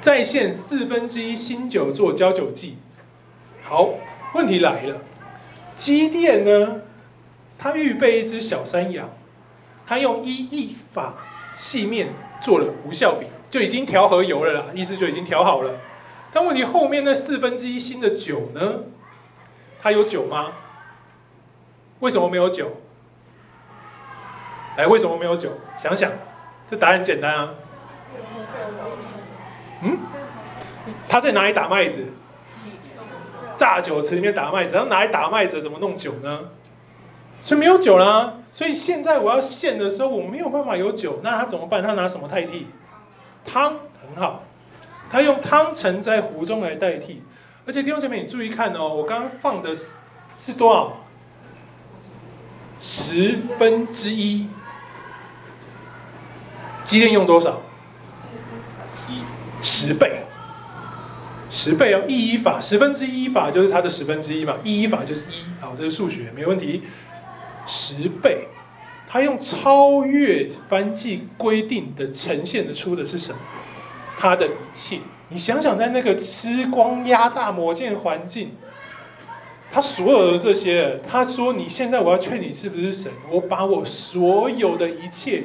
[0.03, 2.77] 再献四分之一新酒做交酒祭。
[3.63, 3.91] 好，
[4.35, 4.97] 问题来了，
[5.73, 6.83] 基甸呢？
[7.57, 9.09] 他预备一只小山羊，
[9.87, 11.15] 他用一一法
[11.57, 12.09] 细面
[12.41, 15.79] 做了无效饼，就已经调和油了啦，意思就已经调好了。
[16.33, 18.81] 但问题后面那四分之一新的酒呢？
[19.81, 20.55] 他有酒吗？
[22.01, 22.73] 为什么没有酒？
[24.77, 25.51] 来，为什么没有酒？
[25.79, 26.11] 想想，
[26.69, 27.55] 这答案简单啊。
[29.83, 29.99] 嗯，
[31.09, 32.07] 他在哪里打麦子？
[33.57, 35.61] 榨酒池里面打麦子，然后哪里打麦子？
[35.61, 36.41] 怎么弄酒呢？
[37.41, 38.35] 所以没有酒啦。
[38.51, 41.83] 所以现在我要献的时候，我没有办法有酒，那他怎么办？
[41.83, 42.67] 他拿什么代替？
[43.45, 44.43] 汤很好，
[45.11, 47.23] 他用汤盛在壶中来代替。
[47.67, 49.93] 而且弟兄姐妹，你注意看哦，我刚刚放的是
[50.37, 50.93] 是多少？
[52.81, 54.49] 十分之一。
[56.85, 57.63] 基甸用多少？
[59.63, 60.23] 十倍，
[61.49, 66.83] 十倍哦，一一法十分之一法就是它的十分之一嘛，一一法就是一，好，这是数学没问题。
[67.67, 68.49] 十倍，
[69.07, 73.39] 它用超越燔祭规定的呈现的出的是什么？
[74.19, 74.99] 它的一切，
[75.29, 78.51] 你想想，在那个吃光、压榨、魔剑环境，
[79.71, 83.11] 他所有的这些，他说：“你现在我要劝你是不是神？
[83.31, 85.45] 我把我所有的一切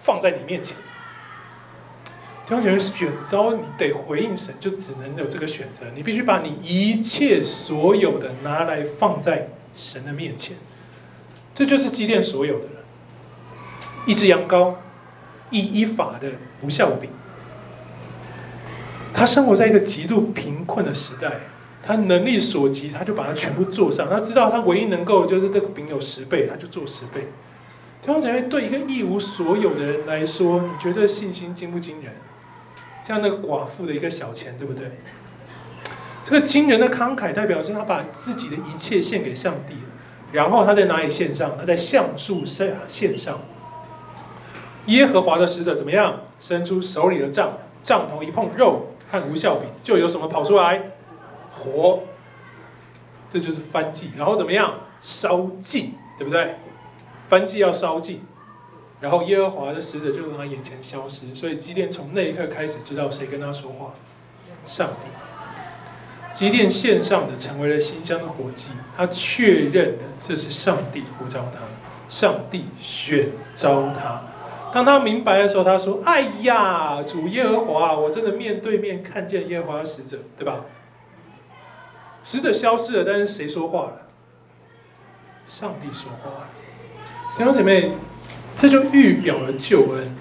[0.00, 0.76] 放在你面前。”
[2.50, 5.84] 当前选招，你得回应神，就只能有这个选择。
[5.94, 10.56] 你必须把你一切所有的拿来放在神的面前，
[11.54, 12.74] 这就是基甸所有的人。
[14.04, 14.74] 一只羊羔，
[15.50, 16.28] 一依法的
[16.62, 17.08] 无效饼。
[19.14, 21.42] 他生活在一个极度贫困的时代，
[21.84, 24.10] 他能力所及，他就把它全部做上。
[24.10, 27.28] 他知道他唯一能够就是这个饼有十倍，他就做十倍。
[28.02, 32.12] 弟兄姐妹，对一个一无所有的人来说，你觉得信心惊不惊人？
[33.02, 34.90] 像那个寡妇的一个小钱，对不对？
[36.24, 39.74] 这个惊人的慷慨，代表是他把自己的一切献给上帝，
[40.32, 41.56] 然后他在哪里献上？
[41.58, 43.38] 他在橡树下献上。
[44.86, 46.20] 耶和华的使者怎么样？
[46.38, 50.82] 伸出手里的杖，杖头一碰肉和无效饼，就有什么跑出来？
[51.52, 52.00] 火。
[53.28, 54.10] 这就是燔祭。
[54.16, 54.74] 然后怎么样？
[55.00, 56.56] 烧尽，对不对？
[57.28, 58.22] 燔祭要烧尽。
[59.00, 63.94] 然后耶和华的使者就从他眼前消失，所以基甸从那一刻开始知道谁跟他说话，
[64.66, 66.34] 上帝。
[66.34, 71.60] 基甸献上的成为了新香的火祭，他确认了这是上帝呼召他，
[72.08, 74.22] 上帝选召他。
[74.72, 80.66] 当他明白的时候，他说：“哎呀，主耶和华，我真的面对面看见耶和华的使者，对吧？”
[82.22, 84.02] 使者消失了，但是谁说话了？
[85.46, 86.48] 上帝说话了。
[87.36, 87.92] 弟兄姐妹。
[88.60, 90.14] 这就预表了救恩，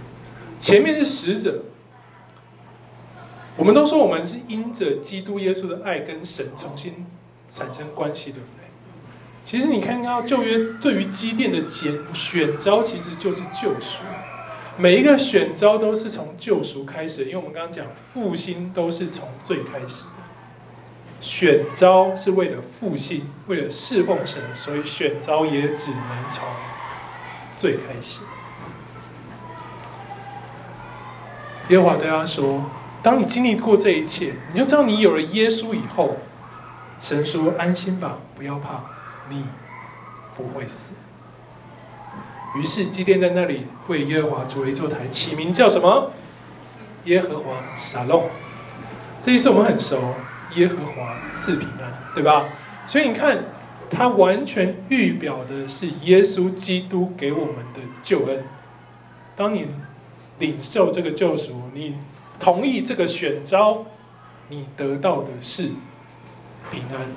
[0.58, 1.66] 前面是使者。
[3.58, 7.06] 我们都说我们是因着基督耶稣的爱跟神重新
[7.52, 8.70] 产生关系，对不对？
[9.44, 14.04] 其实你看到旧约对于基甸的拣选招，其实就是救赎。
[14.78, 20.10] 每一个选招都是从救赎开始，因为我们刚刚讲复兴都是从最开始的。
[21.20, 26.48] 选招是为了复兴，为了侍奉神，所以选招也只能从。
[27.60, 28.22] 最开始，
[31.68, 32.64] 耶和华对他说
[33.04, 36.16] ：“当你经历过这一切，你就知道你有了耶稣以后，
[37.02, 38.80] 神说安心吧，不要怕，
[39.28, 39.44] 你
[40.38, 40.94] 不会死。”
[42.56, 46.14] 于是基甸在那里为耶和华筑了一座台，起名叫什么？
[47.04, 48.30] 耶和华沙龙。
[49.22, 50.16] 这意思我们很熟，
[50.56, 52.46] 耶和华赐平安，对吧？
[52.88, 53.44] 所以你看。
[53.90, 58.44] 它完全预表的是耶稣基督给我们的救恩。
[59.36, 59.68] 当你
[60.40, 61.96] 领受这个救赎，你
[62.40, 63.86] 同意这个选召，
[64.50, 65.70] 你得到的是
[66.72, 67.08] 平安。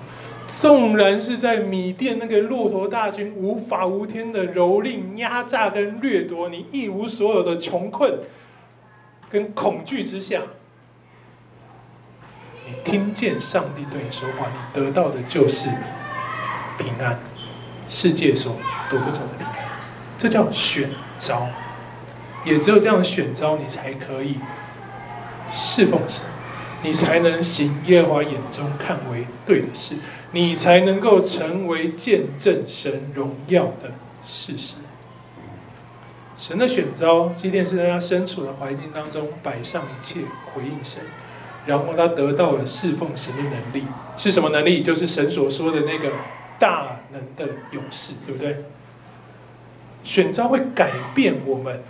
[0.48, 8.18] 纵然是在米甸那个骆驼大军无法无天的蹂躏、压榨跟掠夺，你一无所有的穷困
[9.30, 10.42] 跟恐惧之下，
[12.66, 15.70] 你听见上帝对你说话，你得到的就是
[16.78, 17.18] 平安，
[17.88, 18.56] 世界所
[18.90, 19.54] 夺不走的平安。
[20.18, 21.48] 这叫选召，
[22.44, 24.38] 也只有这样的选召，你才可以
[25.52, 26.22] 侍奉神。
[26.84, 29.94] 你才能行耶和华眼中看为对的事，
[30.32, 33.92] 你才能够成为见证神荣耀的
[34.24, 34.74] 事实。
[36.36, 41.00] 神的选召，基甸是在他身处的环境当中摆上一切回应神，
[41.66, 43.86] 然后他得到了侍奉神的能力。
[44.16, 44.82] 是什么能力？
[44.82, 46.10] 就是神所说的那个
[46.62, 48.64] 大能的勇士，对不对？
[50.04, 51.82] 选召会改变我们。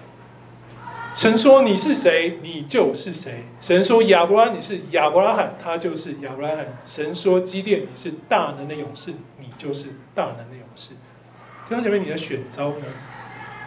[1.14, 3.44] 神说你是谁，你就是谁。
[3.60, 6.78] 神说亚伯拉你是亚伯拉罕，他就是亚伯拉罕。
[6.86, 10.94] 神说基甸你是大能的勇士，你就是大能的勇士。
[11.68, 12.86] 弟兄姐妹，你的选召呢？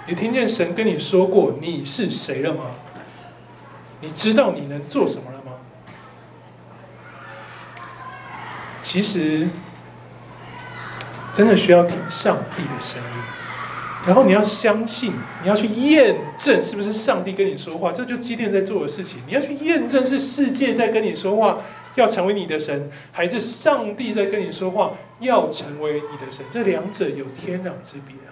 [0.08, 2.72] 你听见神跟你说过你是谁了吗？
[4.02, 5.54] 你知道你能做什么了吗？
[8.82, 9.48] 其实，
[11.36, 13.20] 真的需要听上帝的声音。
[14.08, 15.12] 然后你要相信，
[15.42, 19.20] 你要去验证是不是上帝跟你说话，这就基甸在做的事情。
[19.28, 21.58] 你要去验证是世界在跟你说话，
[21.96, 26.46] 要成为你的神，还是上帝在跟你说话，要成为你的神？
[26.50, 28.32] 这两者有天壤之别啊！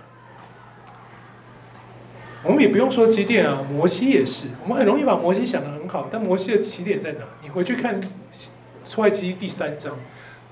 [2.44, 4.48] 我们也不用说基甸啊，摩西也是。
[4.64, 7.26] 我们很容易把摩西想得很好，但摩西的起点在哪？
[7.42, 8.00] 你回去看
[8.88, 9.98] 出埃及第三章。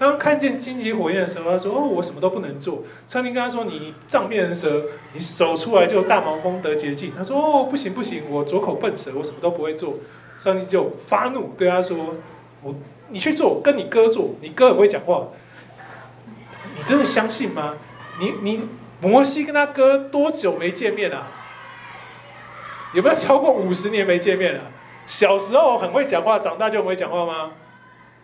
[0.01, 9.99] 当看见荆棘火焰的时候，他说：“哦，我什么都不能做。”上帝跟他说：“你杖变成蛇，你走出来就大毛风得洁净。”他说：“哦，不行不行，我左口笨舌，我什么都不会做。”
[10.43, 12.15] 上帝就发怒对他说
[12.63, 12.73] ：“我
[13.09, 15.27] 你去做，跟你哥做，你哥很会讲话。
[16.75, 17.77] 你真的相信吗？
[18.19, 18.67] 你你
[19.01, 21.27] 摩西跟他哥多久没见面了啊？
[22.95, 24.61] 有没有超过五十年没见面了？
[25.05, 27.51] 小时候很会讲话，长大就很会讲话吗？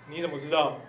[0.10, 0.80] 你怎么知道？”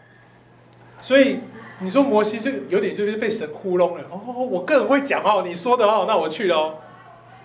[1.00, 1.38] 所以
[1.80, 4.18] 你说摩西这有点就是被神糊弄了哦，
[4.50, 6.74] 我个人会讲哦，你说的哦，那我去了哦。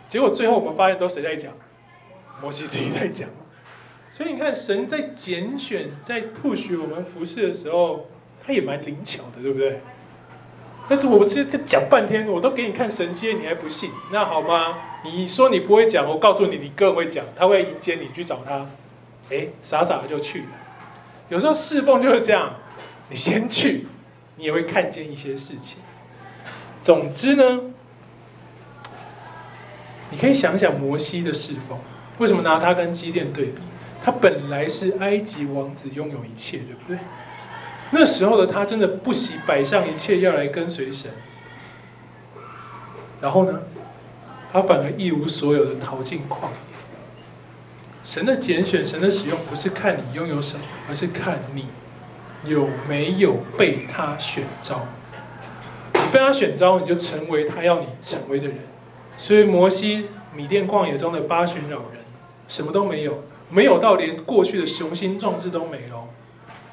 [0.08, 1.52] 结果最后我们发现都谁在讲？
[2.42, 3.30] 摩西自己在讲。
[4.10, 8.08] 所以你看神在拣选、在 push 我们服侍的时候，
[8.46, 9.82] 他也蛮灵巧的，对不对？
[10.90, 13.90] 但是我们这这讲半天，我都给你看神迹，你还不信？
[14.12, 14.78] 那好吗？
[15.06, 18.68] 你说你不会讲，我告诉你，你个人会讲，他会迎接你去找他。
[19.32, 20.46] 哎，傻傻的就去了。
[21.30, 22.54] 有时候侍奉就是这样。
[23.10, 23.88] 你先去，
[24.38, 25.78] 你也会看见一些事情。
[26.82, 27.62] 总之呢，
[30.10, 31.78] 你可以想想摩西的侍奉，
[32.18, 33.62] 为什么拿他跟基甸对比？
[34.04, 36.98] 他本来是埃及王子，拥有一切，对不对？
[37.92, 41.12] 那时候的他真的不惜摆上一切要来跟随神，
[43.22, 43.62] 然后呢，
[44.52, 46.74] 他反而一无所有的逃进旷野。
[48.04, 51.68] 神的拣选，神的使用，不是看你拥有什么，而是看你。
[52.46, 54.86] 有没有被他选召？
[55.94, 58.58] 你被他选召，你就成为他要你成为的人。
[59.18, 62.04] 所以摩西米甸旷野中的八旬老人，
[62.48, 66.10] 什么都没有，没有到连过去的雄心壮志都没有。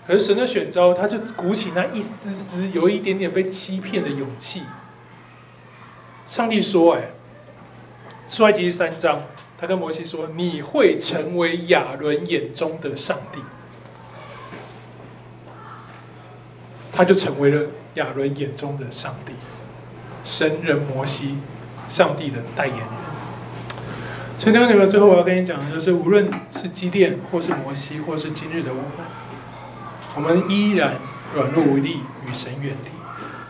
[0.06, 4.62] 可是神的选召，他就鼓起那一丝丝、有一点点被欺骗的勇气。
[6.26, 7.10] 上帝说：“哎，
[8.28, 9.22] 出埃及三章，
[9.56, 13.40] 他跟摩西说，你会成为亚伦眼中的上帝。”
[16.92, 17.62] 他就成为了
[17.94, 19.32] 亚伦眼中的上帝，
[20.24, 21.38] 神人摩西，
[21.88, 22.86] 上帝的代言人。
[24.38, 29.06] 所以，弟兄姊妹，最后我要跟你讲的就是，无论是基甸，或是摩西，或是今日的我们，
[30.16, 30.94] 我们依然
[31.34, 32.90] 软弱无力，与神远离。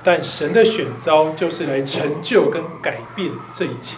[0.03, 3.97] 但神的选召就是来成就跟改变这一切。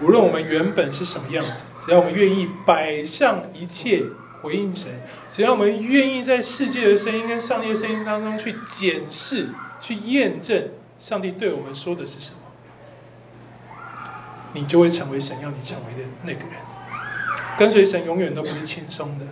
[0.00, 4.04] 无论我们原本是什么样子，只要我们愿意摆上一切。
[4.42, 4.90] 回应神，
[5.28, 10.68] 只要我们愿意在世界的声音跟上帝的声音当中去检视、去验证
[10.98, 12.38] 上帝对我们说的是什么，
[14.52, 16.50] 你就会成为神要你成为的那个人。
[17.58, 19.24] 跟随神永远都不是轻松的，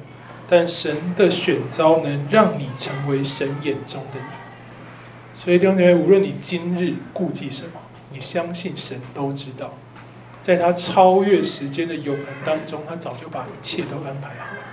[0.49, 5.37] 但神的选召能让你成为神眼中的你。
[5.37, 7.73] 所以弟兄姐妹，无论你今日顾忌什么，
[8.11, 9.75] 你相信神都知道，
[10.41, 14.64] 在他超越时间的永恒当中，他早就把一切都安排好了。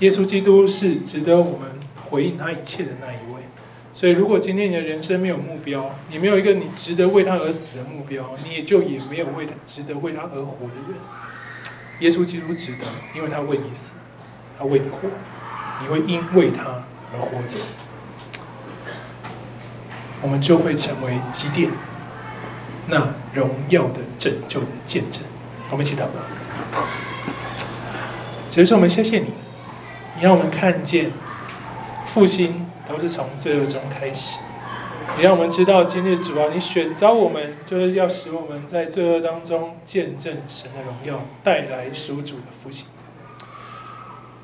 [0.00, 1.68] 耶稣基督是值得我们
[2.10, 3.42] 回应他一切的那一位，
[3.94, 10.98] 所以，如果今天你的人生没有目标，你没有一个你值得为他而死的目标，你也就也没有为他值得为他而活的人。
[12.00, 12.84] 耶稣基督值得，
[13.14, 13.92] 因为他为你死，
[14.58, 15.08] 他为你活，
[15.80, 16.82] 你会因为他
[17.12, 17.56] 而活着。
[20.20, 21.70] 我们就会成为基甸，
[22.88, 25.22] 那荣耀的拯救的见证。
[25.70, 26.82] 我们一起祷告。
[28.48, 29.26] 所以说，我们谢谢你，
[30.16, 31.10] 你让我们看见
[32.04, 32.66] 复兴。
[32.86, 34.36] 都是从罪恶中开始，
[35.16, 42.86] 你让我们知道，今日主啊，你选召我们，就是要使我们在罪恶当中见证神的荣耀，带来属主的复兴。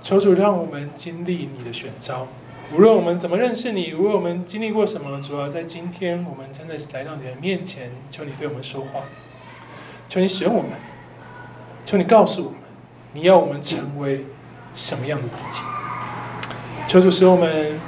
[0.03, 2.29] 求主让我们经历你的选召，
[2.73, 9.03] 无论我们怎么认识你，无论我们经历过什么，主啊，在今天我们真的是来到你的面前，求你对我们说话，
[10.09, 10.71] 求你使用我们，
[11.85, 12.61] 求你告诉我们，
[13.12, 14.25] 你要我们成为
[14.75, 15.62] 什么样的自己。
[16.87, 17.79] 求主使我们。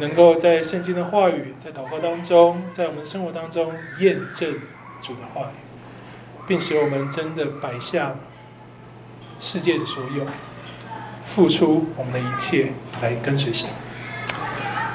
[0.00, 4.54] 能够在圣经的话语，在祷告当中，在我们的生活当中验证
[5.02, 5.58] 主的话语，
[6.46, 8.14] 并使我们真的摆下
[9.40, 10.24] 世界的所有，
[11.26, 13.68] 付出我们的一切来跟随神。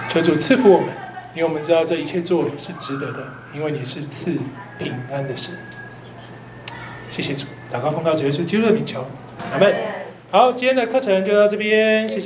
[0.07, 0.87] 求主赐福我们，
[1.35, 4.37] 因为我们知道这一切做是值得的，因为你是赐
[4.79, 5.53] 平安的神。
[7.09, 9.05] 谢谢主，祷告奉告主耶稣基督的名求，
[9.51, 10.02] 阿门。
[10.35, 12.21] 好，今天的课程就到这边，谢谢。